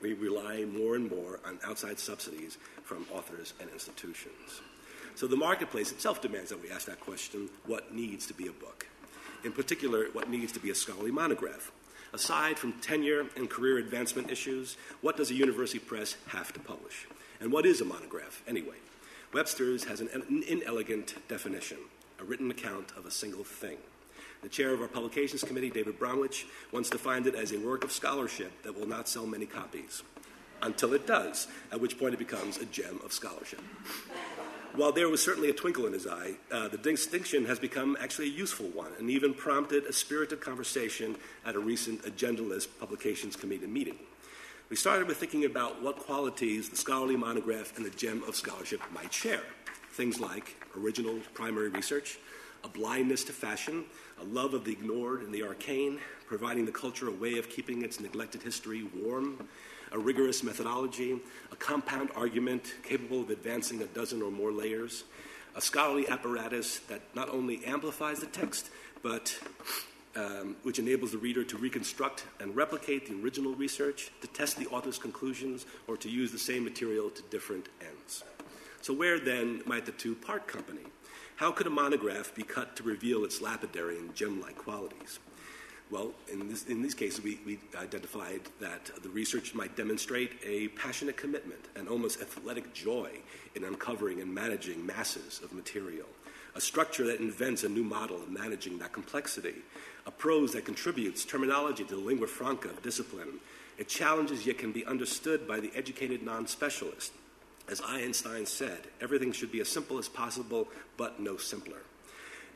We 0.00 0.12
rely 0.12 0.64
more 0.64 0.94
and 0.94 1.10
more 1.10 1.40
on 1.44 1.58
outside 1.64 1.98
subsidies 1.98 2.56
from 2.84 3.06
authors 3.12 3.54
and 3.60 3.68
institutions. 3.70 4.60
So 5.16 5.26
the 5.26 5.36
marketplace 5.36 5.90
itself 5.90 6.22
demands 6.22 6.50
that 6.50 6.62
we 6.62 6.70
ask 6.70 6.86
that 6.86 7.00
question 7.00 7.48
what 7.66 7.92
needs 7.92 8.26
to 8.26 8.34
be 8.34 8.46
a 8.46 8.52
book? 8.52 8.86
In 9.44 9.50
particular, 9.50 10.06
what 10.12 10.30
needs 10.30 10.52
to 10.52 10.60
be 10.60 10.70
a 10.70 10.74
scholarly 10.74 11.10
monograph? 11.10 11.72
Aside 12.12 12.58
from 12.58 12.74
tenure 12.74 13.26
and 13.36 13.50
career 13.50 13.78
advancement 13.78 14.30
issues, 14.30 14.76
what 15.00 15.16
does 15.16 15.30
a 15.30 15.34
university 15.34 15.80
press 15.80 16.16
have 16.28 16.52
to 16.52 16.60
publish? 16.60 17.06
And 17.40 17.52
what 17.52 17.66
is 17.66 17.80
a 17.80 17.84
monograph, 17.84 18.42
anyway? 18.46 18.76
Webster's 19.32 19.84
has 19.84 20.00
an 20.00 20.08
inelegant 20.48 21.16
definition 21.28 21.78
a 22.20 22.24
written 22.24 22.50
account 22.50 22.92
of 22.96 23.06
a 23.06 23.10
single 23.10 23.44
thing. 23.44 23.78
The 24.42 24.48
chair 24.48 24.72
of 24.72 24.80
our 24.80 24.88
publications 24.88 25.42
committee, 25.42 25.70
David 25.70 25.98
Bromwich, 25.98 26.46
once 26.70 26.88
defined 26.88 27.26
it 27.26 27.34
as 27.34 27.52
a 27.52 27.58
work 27.58 27.82
of 27.82 27.90
scholarship 27.90 28.62
that 28.62 28.78
will 28.78 28.86
not 28.86 29.08
sell 29.08 29.26
many 29.26 29.46
copies, 29.46 30.02
until 30.62 30.94
it 30.94 31.06
does, 31.06 31.48
at 31.72 31.80
which 31.80 31.98
point 31.98 32.14
it 32.14 32.18
becomes 32.18 32.56
a 32.58 32.64
gem 32.66 33.00
of 33.04 33.12
scholarship. 33.12 33.60
While 34.74 34.92
there 34.92 35.08
was 35.08 35.20
certainly 35.22 35.50
a 35.50 35.54
twinkle 35.54 35.86
in 35.86 35.92
his 35.92 36.06
eye, 36.06 36.34
uh, 36.52 36.68
the 36.68 36.78
distinction 36.78 37.46
has 37.46 37.58
become 37.58 37.96
actually 38.00 38.26
a 38.26 38.32
useful 38.32 38.66
one 38.66 38.92
and 38.98 39.10
even 39.10 39.34
prompted 39.34 39.84
a 39.84 39.92
spirited 39.92 40.40
conversation 40.40 41.16
at 41.44 41.56
a 41.56 41.58
recent 41.58 42.02
Agendalist 42.02 42.68
Publications 42.78 43.34
Committee 43.34 43.66
meeting. 43.66 43.98
We 44.70 44.76
started 44.76 45.08
with 45.08 45.16
thinking 45.16 45.46
about 45.46 45.82
what 45.82 45.96
qualities 45.96 46.68
the 46.68 46.76
scholarly 46.76 47.16
monograph 47.16 47.76
and 47.76 47.84
the 47.84 47.90
gem 47.90 48.22
of 48.28 48.36
scholarship 48.36 48.80
might 48.92 49.12
share. 49.12 49.42
Things 49.92 50.20
like 50.20 50.54
original 50.76 51.18
primary 51.34 51.70
research, 51.70 52.18
a 52.64 52.68
blindness 52.68 53.24
to 53.24 53.32
fashion, 53.32 53.84
a 54.20 54.24
love 54.24 54.54
of 54.54 54.64
the 54.64 54.72
ignored 54.72 55.22
and 55.22 55.32
the 55.32 55.42
arcane, 55.42 55.98
providing 56.26 56.66
the 56.66 56.72
culture 56.72 57.08
a 57.08 57.12
way 57.12 57.38
of 57.38 57.48
keeping 57.48 57.82
its 57.82 58.00
neglected 58.00 58.42
history 58.42 58.88
warm, 58.94 59.48
a 59.92 59.98
rigorous 59.98 60.42
methodology, 60.42 61.18
a 61.50 61.56
compound 61.56 62.10
argument 62.14 62.74
capable 62.82 63.22
of 63.22 63.30
advancing 63.30 63.80
a 63.82 63.86
dozen 63.86 64.22
or 64.22 64.30
more 64.30 64.52
layers, 64.52 65.04
a 65.56 65.60
scholarly 65.60 66.08
apparatus 66.08 66.80
that 66.80 67.00
not 67.14 67.28
only 67.30 67.64
amplifies 67.64 68.20
the 68.20 68.26
text, 68.26 68.70
but 69.02 69.38
um, 70.16 70.56
which 70.62 70.78
enables 70.78 71.12
the 71.12 71.18
reader 71.18 71.44
to 71.44 71.56
reconstruct 71.56 72.24
and 72.40 72.54
replicate 72.56 73.08
the 73.08 73.22
original 73.22 73.54
research, 73.54 74.10
to 74.20 74.26
test 74.28 74.56
the 74.56 74.66
author's 74.66 74.98
conclusions, 74.98 75.66
or 75.86 75.96
to 75.96 76.08
use 76.08 76.32
the 76.32 76.38
same 76.38 76.64
material 76.64 77.08
to 77.10 77.22
different 77.30 77.68
ends. 77.80 78.24
So, 78.80 78.92
where 78.92 79.18
then 79.18 79.62
might 79.66 79.86
the 79.86 79.92
two 79.92 80.14
part 80.14 80.46
company? 80.46 80.82
How 81.38 81.52
could 81.52 81.68
a 81.68 81.70
monograph 81.70 82.34
be 82.34 82.42
cut 82.42 82.74
to 82.74 82.82
reveal 82.82 83.24
its 83.24 83.40
lapidary 83.40 83.96
and 83.96 84.12
gem 84.12 84.40
like 84.40 84.58
qualities? 84.58 85.20
Well, 85.88 86.10
in, 86.26 86.48
this, 86.48 86.64
in 86.64 86.82
these 86.82 86.94
cases, 86.94 87.22
we, 87.22 87.38
we, 87.46 87.60
identified 87.78 88.40
that 88.60 88.90
the 89.04 89.08
research 89.08 89.54
might 89.54 89.76
demonstrate 89.76 90.32
a 90.44 90.66
passionate 90.70 91.16
commitment 91.16 91.60
and 91.76 91.86
almost 91.86 92.20
athletic 92.20 92.74
joy 92.74 93.10
in 93.54 93.62
uncovering 93.62 94.20
and 94.20 94.34
managing 94.34 94.84
masses 94.84 95.40
of 95.44 95.52
material, 95.52 96.08
a 96.56 96.60
structure 96.60 97.06
that 97.06 97.20
invents 97.20 97.62
a 97.62 97.68
new 97.68 97.84
model 97.84 98.16
of 98.16 98.28
managing 98.28 98.76
that 98.78 98.92
complexity, 98.92 99.54
a 100.06 100.10
prose 100.10 100.54
that 100.54 100.64
contributes 100.64 101.24
terminology 101.24 101.84
to 101.84 101.94
the 101.94 102.00
lingua 102.00 102.26
franca 102.26 102.68
of 102.68 102.82
discipline. 102.82 103.38
It 103.78 103.86
challenges 103.86 104.44
yet 104.44 104.58
can 104.58 104.72
be 104.72 104.84
understood 104.84 105.46
by 105.46 105.60
the 105.60 105.70
educated 105.76 106.20
non 106.20 106.48
specialist. 106.48 107.12
As 107.70 107.82
Einstein 107.84 108.46
said, 108.46 108.78
everything 109.00 109.32
should 109.32 109.52
be 109.52 109.60
as 109.60 109.68
simple 109.68 109.98
as 109.98 110.08
possible, 110.08 110.68
but 110.96 111.20
no 111.20 111.36
simpler 111.36 111.82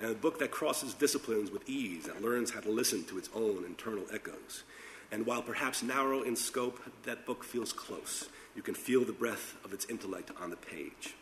and 0.02 0.10
a 0.10 0.14
book 0.14 0.38
that 0.40 0.50
crosses 0.50 0.94
disciplines 0.94 1.50
with 1.50 1.68
ease, 1.68 2.06
that 2.06 2.20
learns 2.20 2.50
how 2.50 2.60
to 2.60 2.70
listen 2.70 3.04
to 3.04 3.18
its 3.18 3.30
own 3.34 3.64
internal 3.64 4.04
echoes. 4.12 4.64
And 5.12 5.24
while 5.24 5.42
perhaps 5.42 5.82
narrow 5.82 6.22
in 6.22 6.34
scope, 6.34 6.80
that 7.04 7.24
book 7.24 7.44
feels 7.44 7.72
close. 7.72 8.28
You 8.56 8.62
can 8.62 8.74
feel 8.74 9.04
the 9.04 9.12
breath 9.12 9.54
of 9.64 9.72
its 9.72 9.86
intellect 9.86 10.30
on 10.40 10.50
the 10.50 10.56
page. 10.56 11.14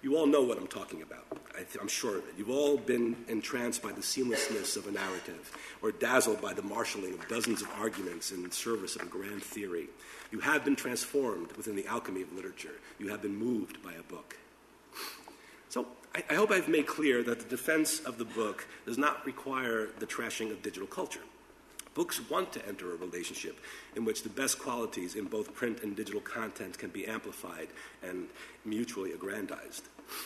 You 0.00 0.16
all 0.16 0.26
know 0.26 0.42
what 0.42 0.58
I'm 0.58 0.68
talking 0.68 1.02
about. 1.02 1.24
I 1.56 1.64
am 1.80 1.88
sure 1.88 2.18
of 2.18 2.28
it. 2.28 2.34
You've 2.38 2.50
all 2.50 2.76
been 2.76 3.16
entranced 3.26 3.82
by 3.82 3.90
the 3.90 4.00
seamlessness 4.00 4.76
of 4.76 4.86
a 4.86 4.92
narrative, 4.92 5.50
or 5.82 5.90
dazzled 5.90 6.40
by 6.40 6.54
the 6.54 6.62
marshaling 6.62 7.14
of 7.14 7.26
dozens 7.26 7.62
of 7.62 7.68
arguments 7.78 8.30
in 8.30 8.48
service 8.52 8.94
of 8.94 9.02
a 9.02 9.06
grand 9.06 9.42
theory. 9.42 9.88
You 10.30 10.38
have 10.40 10.64
been 10.64 10.76
transformed 10.76 11.52
within 11.52 11.74
the 11.74 11.86
alchemy 11.86 12.22
of 12.22 12.32
literature. 12.32 12.74
You 13.00 13.08
have 13.08 13.22
been 13.22 13.34
moved 13.34 13.82
by 13.82 13.94
a 13.94 14.02
book. 14.02 14.36
So 15.68 15.86
I, 16.14 16.22
I 16.30 16.34
hope 16.34 16.52
I've 16.52 16.68
made 16.68 16.86
clear 16.86 17.24
that 17.24 17.40
the 17.40 17.48
defense 17.48 18.00
of 18.00 18.18
the 18.18 18.24
book 18.24 18.66
does 18.86 18.98
not 18.98 19.26
require 19.26 19.88
the 19.98 20.06
trashing 20.06 20.52
of 20.52 20.62
digital 20.62 20.86
culture. 20.86 21.20
Books 21.94 22.20
want 22.30 22.52
to 22.52 22.66
enter 22.68 22.92
a 22.92 22.96
relationship 22.96 23.58
in 23.96 24.04
which 24.04 24.22
the 24.22 24.28
best 24.28 24.58
qualities 24.58 25.14
in 25.14 25.24
both 25.24 25.54
print 25.54 25.82
and 25.82 25.96
digital 25.96 26.20
content 26.20 26.78
can 26.78 26.90
be 26.90 27.06
amplified 27.06 27.68
and 28.02 28.28
mutually 28.64 29.12
aggrandized. 29.12 29.84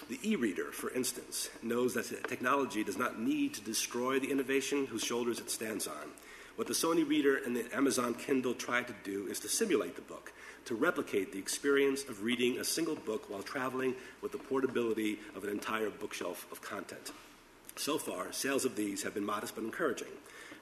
The 0.08 0.18
e 0.22 0.36
reader, 0.36 0.70
for 0.70 0.90
instance, 0.90 1.50
knows 1.62 1.94
that 1.94 2.28
technology 2.28 2.84
does 2.84 2.98
not 2.98 3.18
need 3.18 3.54
to 3.54 3.60
destroy 3.60 4.18
the 4.18 4.30
innovation 4.30 4.86
whose 4.86 5.04
shoulders 5.04 5.40
it 5.40 5.50
stands 5.50 5.86
on. 5.86 6.10
What 6.56 6.68
the 6.68 6.74
Sony 6.74 7.08
Reader 7.08 7.40
and 7.46 7.56
the 7.56 7.74
Amazon 7.74 8.14
Kindle 8.14 8.54
try 8.54 8.82
to 8.82 8.94
do 9.04 9.26
is 9.26 9.40
to 9.40 9.48
simulate 9.48 9.96
the 9.96 10.02
book, 10.02 10.32
to 10.66 10.74
replicate 10.74 11.32
the 11.32 11.38
experience 11.38 12.04
of 12.04 12.22
reading 12.22 12.58
a 12.58 12.64
single 12.64 12.94
book 12.94 13.30
while 13.30 13.42
traveling 13.42 13.94
with 14.20 14.32
the 14.32 14.38
portability 14.38 15.18
of 15.34 15.44
an 15.44 15.50
entire 15.50 15.88
bookshelf 15.88 16.46
of 16.52 16.60
content. 16.60 17.10
So 17.76 17.96
far, 17.96 18.32
sales 18.32 18.66
of 18.66 18.76
these 18.76 19.02
have 19.02 19.14
been 19.14 19.24
modest 19.24 19.54
but 19.54 19.64
encouraging. 19.64 20.12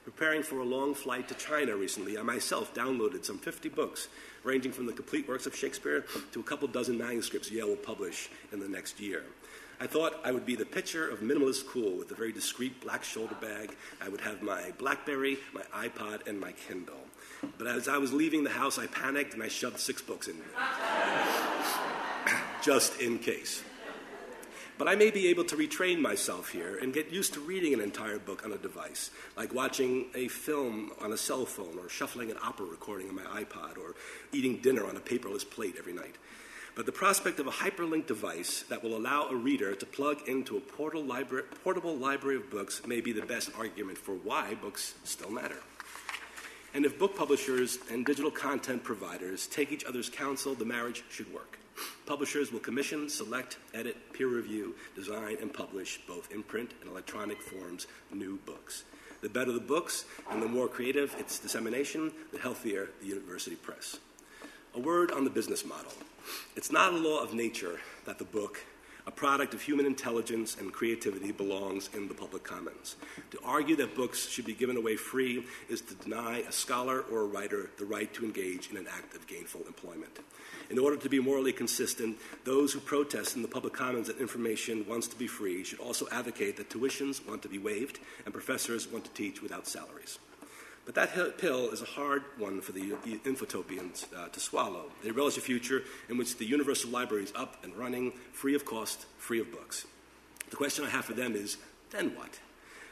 Preparing 0.03 0.41
for 0.41 0.59
a 0.59 0.65
long 0.65 0.95
flight 0.95 1.27
to 1.27 1.35
China 1.35 1.75
recently, 1.75 2.17
I 2.17 2.23
myself 2.23 2.73
downloaded 2.73 3.23
some 3.23 3.37
50 3.37 3.69
books, 3.69 4.07
ranging 4.43 4.71
from 4.71 4.87
the 4.87 4.93
complete 4.93 5.27
works 5.27 5.45
of 5.45 5.55
Shakespeare 5.55 6.05
to 6.31 6.39
a 6.39 6.43
couple 6.43 6.67
dozen 6.67 6.97
manuscripts 6.97 7.51
Yale 7.51 7.67
will 7.67 7.75
publish 7.75 8.29
in 8.51 8.59
the 8.59 8.67
next 8.67 8.99
year. 8.99 9.23
I 9.79 9.87
thought 9.87 10.19
I 10.23 10.31
would 10.31 10.45
be 10.45 10.55
the 10.55 10.65
picture 10.65 11.07
of 11.07 11.19
minimalist 11.19 11.67
cool 11.67 11.97
with 11.97 12.11
a 12.11 12.15
very 12.15 12.31
discreet 12.31 12.81
black 12.81 13.03
shoulder 13.03 13.35
bag. 13.41 13.75
I 13.99 14.09
would 14.09 14.21
have 14.21 14.41
my 14.41 14.71
Blackberry, 14.77 15.37
my 15.53 15.87
iPod, 15.87 16.27
and 16.27 16.39
my 16.39 16.51
Kindle. 16.51 17.01
But 17.57 17.67
as 17.67 17.87
I 17.87 17.97
was 17.97 18.13
leaving 18.13 18.43
the 18.43 18.51
house, 18.51 18.77
I 18.77 18.87
panicked 18.87 19.33
and 19.33 19.41
I 19.41 19.47
shoved 19.47 19.79
six 19.79 20.01
books 20.01 20.27
in 20.27 20.35
there. 20.37 20.47
just 22.61 22.99
in 23.01 23.17
case. 23.17 23.63
But 24.81 24.89
I 24.89 24.95
may 24.95 25.11
be 25.11 25.27
able 25.27 25.43
to 25.43 25.55
retrain 25.55 25.99
myself 25.99 26.49
here 26.49 26.79
and 26.81 26.91
get 26.91 27.11
used 27.11 27.35
to 27.35 27.39
reading 27.39 27.75
an 27.75 27.81
entire 27.81 28.17
book 28.17 28.43
on 28.43 28.51
a 28.51 28.57
device, 28.57 29.11
like 29.37 29.53
watching 29.53 30.07
a 30.15 30.27
film 30.27 30.89
on 30.99 31.13
a 31.13 31.17
cell 31.17 31.45
phone 31.45 31.77
or 31.77 31.87
shuffling 31.87 32.31
an 32.31 32.37
opera 32.41 32.65
recording 32.65 33.07
on 33.07 33.13
my 33.13 33.21
iPod 33.21 33.77
or 33.77 33.93
eating 34.33 34.57
dinner 34.57 34.83
on 34.83 34.97
a 34.97 34.99
paperless 34.99 35.47
plate 35.47 35.75
every 35.77 35.93
night. 35.93 36.15
But 36.73 36.87
the 36.87 36.91
prospect 36.91 37.39
of 37.39 37.45
a 37.45 37.51
hyperlinked 37.51 38.07
device 38.07 38.63
that 38.69 38.83
will 38.83 38.97
allow 38.97 39.27
a 39.27 39.35
reader 39.35 39.75
to 39.75 39.85
plug 39.85 40.27
into 40.27 40.57
a 40.57 40.61
portable 40.61 41.05
library, 41.05 41.45
portable 41.63 41.95
library 41.95 42.37
of 42.37 42.49
books 42.49 42.81
may 42.87 43.01
be 43.01 43.11
the 43.11 43.21
best 43.21 43.51
argument 43.55 43.99
for 43.99 44.15
why 44.15 44.55
books 44.55 44.95
still 45.03 45.29
matter. 45.29 45.59
And 46.73 46.87
if 46.87 46.97
book 46.97 47.15
publishers 47.15 47.77
and 47.91 48.03
digital 48.03 48.31
content 48.31 48.83
providers 48.83 49.45
take 49.45 49.71
each 49.71 49.85
other's 49.85 50.09
counsel, 50.09 50.55
the 50.55 50.65
marriage 50.65 51.03
should 51.11 51.31
work. 51.31 51.60
Publishers 52.05 52.51
will 52.51 52.59
commission, 52.59 53.09
select, 53.09 53.57
edit, 53.73 54.13
peer 54.13 54.27
review, 54.27 54.75
design, 54.95 55.37
and 55.41 55.53
publish, 55.53 55.99
both 56.07 56.31
in 56.31 56.43
print 56.43 56.71
and 56.81 56.89
electronic 56.89 57.41
forms, 57.41 57.87
new 58.13 58.37
books. 58.45 58.83
The 59.21 59.29
better 59.29 59.51
the 59.51 59.59
books 59.59 60.05
and 60.31 60.41
the 60.41 60.47
more 60.47 60.67
creative 60.67 61.15
its 61.19 61.39
dissemination, 61.39 62.11
the 62.31 62.39
healthier 62.39 62.89
the 63.01 63.07
university 63.07 63.55
press. 63.55 63.99
A 64.73 64.79
word 64.79 65.11
on 65.11 65.23
the 65.23 65.29
business 65.29 65.65
model. 65.65 65.91
It's 66.55 66.71
not 66.71 66.93
a 66.93 66.97
law 66.97 67.21
of 67.21 67.33
nature 67.33 67.79
that 68.05 68.17
the 68.17 68.25
book 68.25 68.59
a 69.07 69.11
product 69.11 69.53
of 69.53 69.61
human 69.61 69.85
intelligence 69.85 70.57
and 70.59 70.71
creativity 70.71 71.31
belongs 71.31 71.89
in 71.93 72.07
the 72.07 72.13
public 72.13 72.43
commons. 72.43 72.95
To 73.31 73.39
argue 73.43 73.75
that 73.77 73.95
books 73.95 74.27
should 74.27 74.45
be 74.45 74.53
given 74.53 74.77
away 74.77 74.95
free 74.95 75.45
is 75.69 75.81
to 75.81 75.95
deny 75.95 76.39
a 76.39 76.51
scholar 76.51 77.01
or 77.11 77.21
a 77.21 77.25
writer 77.25 77.69
the 77.77 77.85
right 77.85 78.13
to 78.13 78.25
engage 78.25 78.69
in 78.69 78.77
an 78.77 78.87
act 78.87 79.15
of 79.15 79.27
gainful 79.27 79.61
employment. 79.67 80.19
In 80.69 80.79
order 80.79 80.97
to 80.97 81.09
be 81.09 81.19
morally 81.19 81.51
consistent, 81.51 82.17
those 82.45 82.71
who 82.71 82.79
protest 82.79 83.35
in 83.35 83.41
the 83.41 83.47
public 83.47 83.73
commons 83.73 84.07
that 84.07 84.19
information 84.19 84.85
wants 84.87 85.07
to 85.07 85.17
be 85.17 85.27
free 85.27 85.63
should 85.63 85.79
also 85.79 86.07
advocate 86.11 86.57
that 86.57 86.69
tuitions 86.69 87.27
want 87.27 87.41
to 87.41 87.49
be 87.49 87.57
waived 87.57 87.99
and 88.25 88.33
professors 88.33 88.87
want 88.87 89.03
to 89.03 89.11
teach 89.11 89.41
without 89.41 89.67
salaries. 89.67 90.19
But 90.93 91.13
that 91.13 91.37
pill 91.37 91.69
is 91.69 91.81
a 91.81 91.85
hard 91.85 92.23
one 92.37 92.59
for 92.59 92.73
the 92.73 92.91
infotopians 93.23 94.13
uh, 94.13 94.27
to 94.27 94.39
swallow. 94.41 94.87
They 95.01 95.11
relish 95.11 95.37
a 95.37 95.41
future 95.41 95.83
in 96.09 96.17
which 96.17 96.35
the 96.37 96.45
universal 96.45 96.89
library 96.89 97.23
is 97.23 97.31
up 97.33 97.63
and 97.63 97.73
running, 97.77 98.11
free 98.33 98.55
of 98.55 98.65
cost, 98.65 99.05
free 99.17 99.39
of 99.39 99.53
books. 99.53 99.85
The 100.49 100.57
question 100.57 100.83
I 100.83 100.89
have 100.89 101.05
for 101.05 101.13
them 101.13 101.33
is 101.33 101.55
then 101.91 102.13
what? 102.17 102.39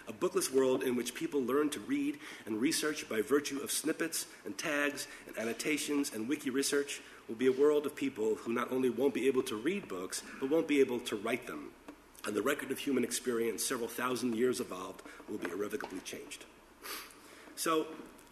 A 0.08 0.14
bookless 0.14 0.50
world 0.50 0.82
in 0.82 0.96
which 0.96 1.14
people 1.14 1.42
learn 1.42 1.70
to 1.72 1.82
read 1.82 2.20
and 2.46 2.62
research 2.62 3.10
by 3.10 3.22
virtue 3.22 3.60
of 3.60 3.70
snippets 3.70 4.28
and 4.46 4.58
tags 4.58 5.08
and 5.28 5.38
annotations 5.38 6.14
and 6.14 6.30
wiki 6.30 6.50
research 6.50 7.02
will 7.28 7.36
be 7.36 7.48
a 7.48 7.52
world 7.52 7.86
of 7.86 7.98
people 7.98 8.36
who 8.36 8.54
not 8.54 8.72
only 8.72 8.90
won't 8.90 9.14
be 9.14 9.28
able 9.28 9.44
to 9.44 9.58
read 9.58 9.90
books, 9.90 10.24
but 10.40 10.50
won't 10.50 10.70
be 10.70 10.80
able 10.80 11.02
to 11.02 11.18
write 11.18 11.48
them. 11.48 11.72
And 12.26 12.34
the 12.34 12.42
record 12.42 12.72
of 12.72 12.80
human 12.80 13.04
experience, 13.04 13.66
several 13.66 13.90
thousand 13.90 14.36
years 14.36 14.62
evolved, 14.62 15.02
will 15.28 15.38
be 15.38 15.52
irrevocably 15.52 16.00
changed. 16.06 16.46
So 17.60 17.88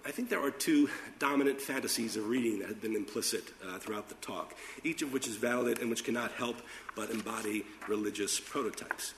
I 0.05 0.11
think 0.11 0.29
there 0.29 0.41
are 0.41 0.51
two 0.51 0.89
dominant 1.19 1.59
fantasies 1.59 2.15
of 2.15 2.29
reading 2.29 2.59
that 2.59 2.69
have 2.69 2.81
been 2.81 2.95
implicit 2.95 3.43
uh, 3.61 3.77
throughout 3.77 4.07
the 4.07 4.15
talk, 4.15 4.55
each 4.85 5.01
of 5.01 5.11
which 5.11 5.27
is 5.27 5.35
valid 5.35 5.79
and 5.79 5.89
which 5.89 6.05
cannot 6.05 6.31
help 6.31 6.55
but 6.95 7.09
embody 7.09 7.65
religious 7.89 8.39
prototypes. 8.39 9.15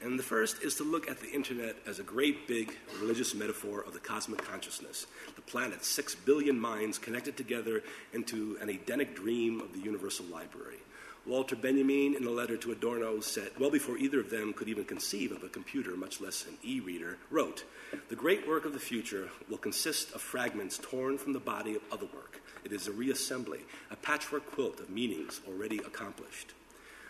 And 0.00 0.16
the 0.16 0.22
first 0.22 0.62
is 0.62 0.76
to 0.76 0.84
look 0.84 1.10
at 1.10 1.18
the 1.18 1.28
internet 1.32 1.74
as 1.88 1.98
a 1.98 2.04
great 2.04 2.46
big 2.46 2.72
religious 3.00 3.34
metaphor 3.34 3.82
of 3.84 3.94
the 3.94 3.98
cosmic 3.98 4.44
consciousness, 4.44 5.08
the 5.34 5.42
planet's 5.42 5.88
six 5.88 6.14
billion 6.14 6.56
minds 6.56 6.96
connected 6.96 7.36
together 7.36 7.82
into 8.12 8.58
an 8.60 8.70
Edenic 8.70 9.16
dream 9.16 9.60
of 9.60 9.72
the 9.72 9.80
universal 9.80 10.26
library. 10.26 10.78
Walter 11.26 11.56
Benjamin, 11.56 12.14
in 12.14 12.26
a 12.26 12.30
letter 12.30 12.56
to 12.56 12.72
Adorno, 12.72 13.20
said, 13.20 13.50
well 13.58 13.70
before 13.70 13.98
either 13.98 14.20
of 14.20 14.30
them 14.30 14.52
could 14.52 14.68
even 14.68 14.84
conceive 14.84 15.30
of 15.32 15.42
a 15.42 15.48
computer, 15.48 15.96
much 15.96 16.20
less 16.20 16.46
an 16.46 16.56
e 16.62 16.80
reader, 16.80 17.18
wrote, 17.30 17.64
The 18.08 18.16
great 18.16 18.48
work 18.48 18.64
of 18.64 18.72
the 18.72 18.78
future 18.78 19.28
will 19.48 19.58
consist 19.58 20.12
of 20.14 20.22
fragments 20.22 20.78
torn 20.78 21.18
from 21.18 21.34
the 21.34 21.40
body 21.40 21.74
of 21.74 21.82
other 21.92 22.06
work. 22.06 22.40
It 22.64 22.72
is 22.72 22.88
a 22.88 22.92
reassembly, 22.92 23.60
a 23.90 23.96
patchwork 23.96 24.46
quilt 24.50 24.80
of 24.80 24.90
meanings 24.90 25.40
already 25.46 25.78
accomplished. 25.78 26.54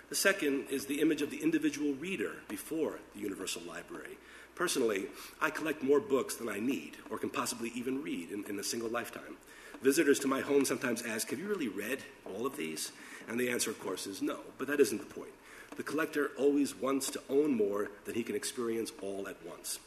The 0.08 0.14
second 0.14 0.66
is 0.70 0.86
the 0.86 1.00
image 1.00 1.20
of 1.20 1.30
the 1.30 1.42
individual 1.42 1.92
reader 1.94 2.36
before 2.48 2.98
the 3.14 3.20
universal 3.20 3.62
library. 3.62 4.18
Personally, 4.54 5.06
I 5.40 5.50
collect 5.50 5.82
more 5.82 6.00
books 6.00 6.34
than 6.34 6.48
I 6.48 6.58
need 6.58 6.96
or 7.10 7.18
can 7.18 7.30
possibly 7.30 7.70
even 7.74 8.02
read 8.02 8.32
in, 8.32 8.44
in, 8.46 8.58
a 8.58 8.64
single 8.64 8.88
lifetime. 8.88 9.36
Visitors 9.82 10.18
to 10.20 10.26
my 10.26 10.40
home 10.40 10.64
sometimes 10.64 11.02
ask, 11.02 11.30
Have 11.30 11.38
you 11.38 11.46
really 11.46 11.68
read 11.68 12.00
all 12.24 12.46
of 12.46 12.56
these? 12.56 12.90
And 13.28 13.38
the 13.38 13.50
answer, 13.50 13.70
of 13.70 13.78
course, 13.78 14.06
is 14.06 14.22
no, 14.22 14.38
but 14.56 14.66
that 14.68 14.80
isn't 14.80 14.98
the 14.98 15.14
point. 15.14 15.32
The 15.76 15.82
collector 15.82 16.30
always 16.38 16.74
wants 16.74 17.10
to 17.10 17.20
own 17.28 17.54
more 17.54 17.90
than 18.04 18.14
he 18.14 18.22
can 18.22 18.34
experience 18.34 18.90
all 19.00 19.28
at 19.28 19.36
once. 19.46 19.78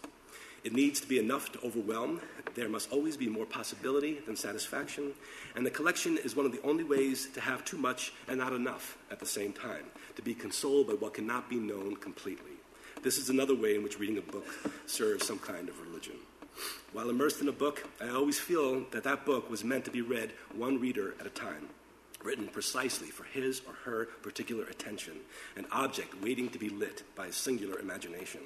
It 0.63 0.73
needs 0.73 1.01
to 1.01 1.07
be 1.07 1.17
enough 1.17 1.51
to 1.53 1.65
overwhelm. 1.65 2.21
There 2.53 2.69
must 2.69 2.91
always 2.91 3.17
be 3.17 3.27
more 3.27 3.47
possibility 3.47 4.19
than 4.19 4.35
satisfaction. 4.35 5.13
And 5.55 5.65
the 5.65 5.71
collection 5.71 6.19
is 6.19 6.35
one 6.35 6.45
of 6.45 6.51
the 6.51 6.61
only 6.61 6.83
ways 6.83 7.29
to 7.33 7.41
have 7.41 7.65
too 7.65 7.77
much 7.77 8.13
and 8.27 8.37
not 8.37 8.53
enough 8.53 8.97
at 9.09 9.19
the 9.19 9.25
same 9.25 9.53
time, 9.53 9.85
to 10.15 10.21
be 10.21 10.35
consoled 10.35 10.87
by 10.87 10.93
what 10.93 11.15
cannot 11.15 11.49
be 11.49 11.55
known 11.55 11.95
completely. 11.95 12.51
This 13.01 13.17
is 13.17 13.31
another 13.31 13.55
way 13.55 13.75
in 13.75 13.81
which 13.81 13.97
reading 13.97 14.19
a 14.19 14.21
book 14.21 14.45
serves 14.85 15.25
some 15.25 15.39
kind 15.39 15.67
of 15.67 15.81
religion. 15.81 16.17
While 16.93 17.09
immersed 17.09 17.41
in 17.41 17.47
a 17.47 17.53
book, 17.53 17.89
I 17.99 18.09
always 18.09 18.39
feel 18.39 18.85
that 18.91 19.03
that 19.03 19.25
book 19.25 19.49
was 19.49 19.63
meant 19.63 19.85
to 19.85 19.91
be 19.91 20.01
read 20.01 20.31
one 20.53 20.79
reader 20.79 21.15
at 21.19 21.25
a 21.25 21.29
time, 21.31 21.69
written 22.23 22.47
precisely 22.47 23.07
for 23.07 23.23
his 23.23 23.61
or 23.67 23.73
her 23.85 24.05
particular 24.21 24.65
attention, 24.65 25.13
an 25.55 25.65
object 25.71 26.21
waiting 26.21 26.49
to 26.49 26.59
be 26.59 26.69
lit 26.69 27.03
by 27.15 27.27
a 27.27 27.31
singular 27.31 27.79
imagination. 27.79 28.41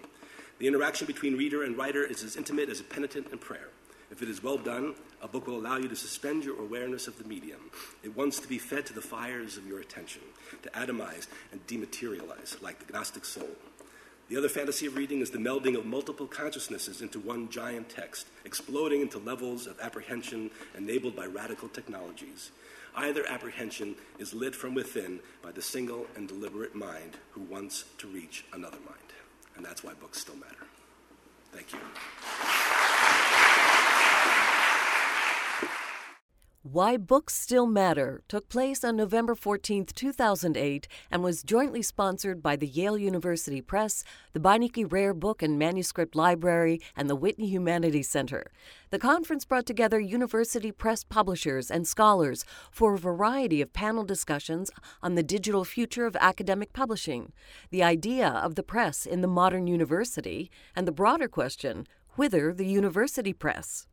The 0.59 0.67
interaction 0.67 1.07
between 1.07 1.37
reader 1.37 1.63
and 1.63 1.77
writer 1.77 2.03
is 2.03 2.23
as 2.23 2.37
intimate 2.37 2.69
as 2.69 2.79
a 2.79 2.85
penitent 2.85 3.27
and 3.31 3.41
prayer. 3.41 3.69
If 4.11 4.21
it 4.21 4.29
is 4.29 4.43
well 4.43 4.57
done, 4.57 4.95
a 5.21 5.27
book 5.27 5.47
will 5.47 5.57
allow 5.57 5.77
you 5.77 5.89
to 5.89 5.95
suspend 5.95 6.43
your 6.43 6.61
awareness 6.61 7.07
of 7.07 7.17
the 7.17 7.27
medium. 7.27 7.71
It 8.03 8.15
wants 8.15 8.39
to 8.39 8.47
be 8.47 8.59
fed 8.59 8.85
to 8.85 8.93
the 8.93 9.01
fires 9.01 9.57
of 9.57 9.67
your 9.67 9.79
attention, 9.79 10.21
to 10.61 10.69
atomize 10.69 11.27
and 11.51 11.65
dematerialize 11.67 12.61
like 12.61 12.85
the 12.85 12.93
Gnostic 12.93 13.25
soul. 13.25 13.49
The 14.27 14.37
other 14.37 14.49
fantasy 14.49 14.87
of 14.87 14.95
reading 14.95 15.21
is 15.21 15.29
the 15.29 15.37
melding 15.37 15.77
of 15.77 15.85
multiple 15.85 16.25
consciousnesses 16.25 17.01
into 17.01 17.19
one 17.19 17.49
giant 17.49 17.89
text, 17.89 18.25
exploding 18.43 19.01
into 19.01 19.19
levels 19.19 19.67
of 19.67 19.79
apprehension 19.79 20.49
enabled 20.75 21.15
by 21.15 21.25
radical 21.25 21.69
technologies. 21.69 22.51
Either 22.97 23.27
apprehension 23.27 23.95
is 24.19 24.33
lit 24.33 24.55
from 24.55 24.73
within 24.73 25.19
by 25.41 25.51
the 25.51 25.61
single 25.61 26.07
and 26.15 26.27
deliberate 26.29 26.73
mind 26.73 27.17
who 27.31 27.41
wants 27.41 27.83
to 27.97 28.07
reach 28.07 28.45
another 28.53 28.77
mind. 28.85 28.99
And 29.57 29.65
that's 29.65 29.83
why 29.83 29.93
books 29.93 30.21
still 30.21 30.35
matter. 30.35 30.65
Thank 31.51 31.73
you. 31.73 31.79
Why 36.71 36.97
Books 36.97 37.35
Still 37.35 37.67
Matter 37.67 38.23
took 38.27 38.49
place 38.49 38.83
on 38.83 38.95
November 38.95 39.35
14, 39.35 39.85
2008, 39.85 40.87
and 41.11 41.23
was 41.23 41.43
jointly 41.43 41.83
sponsored 41.83 42.41
by 42.41 42.55
the 42.55 42.65
Yale 42.65 42.97
University 42.97 43.61
Press, 43.61 44.03
the 44.33 44.39
Beinecke 44.39 44.91
Rare 44.91 45.13
Book 45.13 45.43
and 45.43 45.59
Manuscript 45.59 46.15
Library, 46.15 46.81
and 46.95 47.07
the 47.07 47.15
Whitney 47.15 47.49
Humanities 47.49 48.09
Center. 48.09 48.51
The 48.89 48.97
conference 48.97 49.45
brought 49.45 49.67
together 49.67 49.99
university 49.99 50.71
press 50.71 51.03
publishers 51.03 51.69
and 51.69 51.87
scholars 51.87 52.45
for 52.71 52.95
a 52.95 52.97
variety 52.97 53.61
of 53.61 53.71
panel 53.71 54.03
discussions 54.03 54.71
on 55.03 55.13
the 55.13 55.21
digital 55.21 55.65
future 55.65 56.07
of 56.07 56.15
academic 56.15 56.73
publishing, 56.73 57.31
the 57.69 57.83
idea 57.83 58.27
of 58.27 58.55
the 58.55 58.63
press 58.63 59.05
in 59.05 59.21
the 59.21 59.27
modern 59.27 59.67
university, 59.67 60.49
and 60.75 60.87
the 60.87 60.91
broader 60.91 61.27
question 61.27 61.85
whither 62.15 62.51
the 62.51 62.65
university 62.65 63.33
press. 63.33 63.85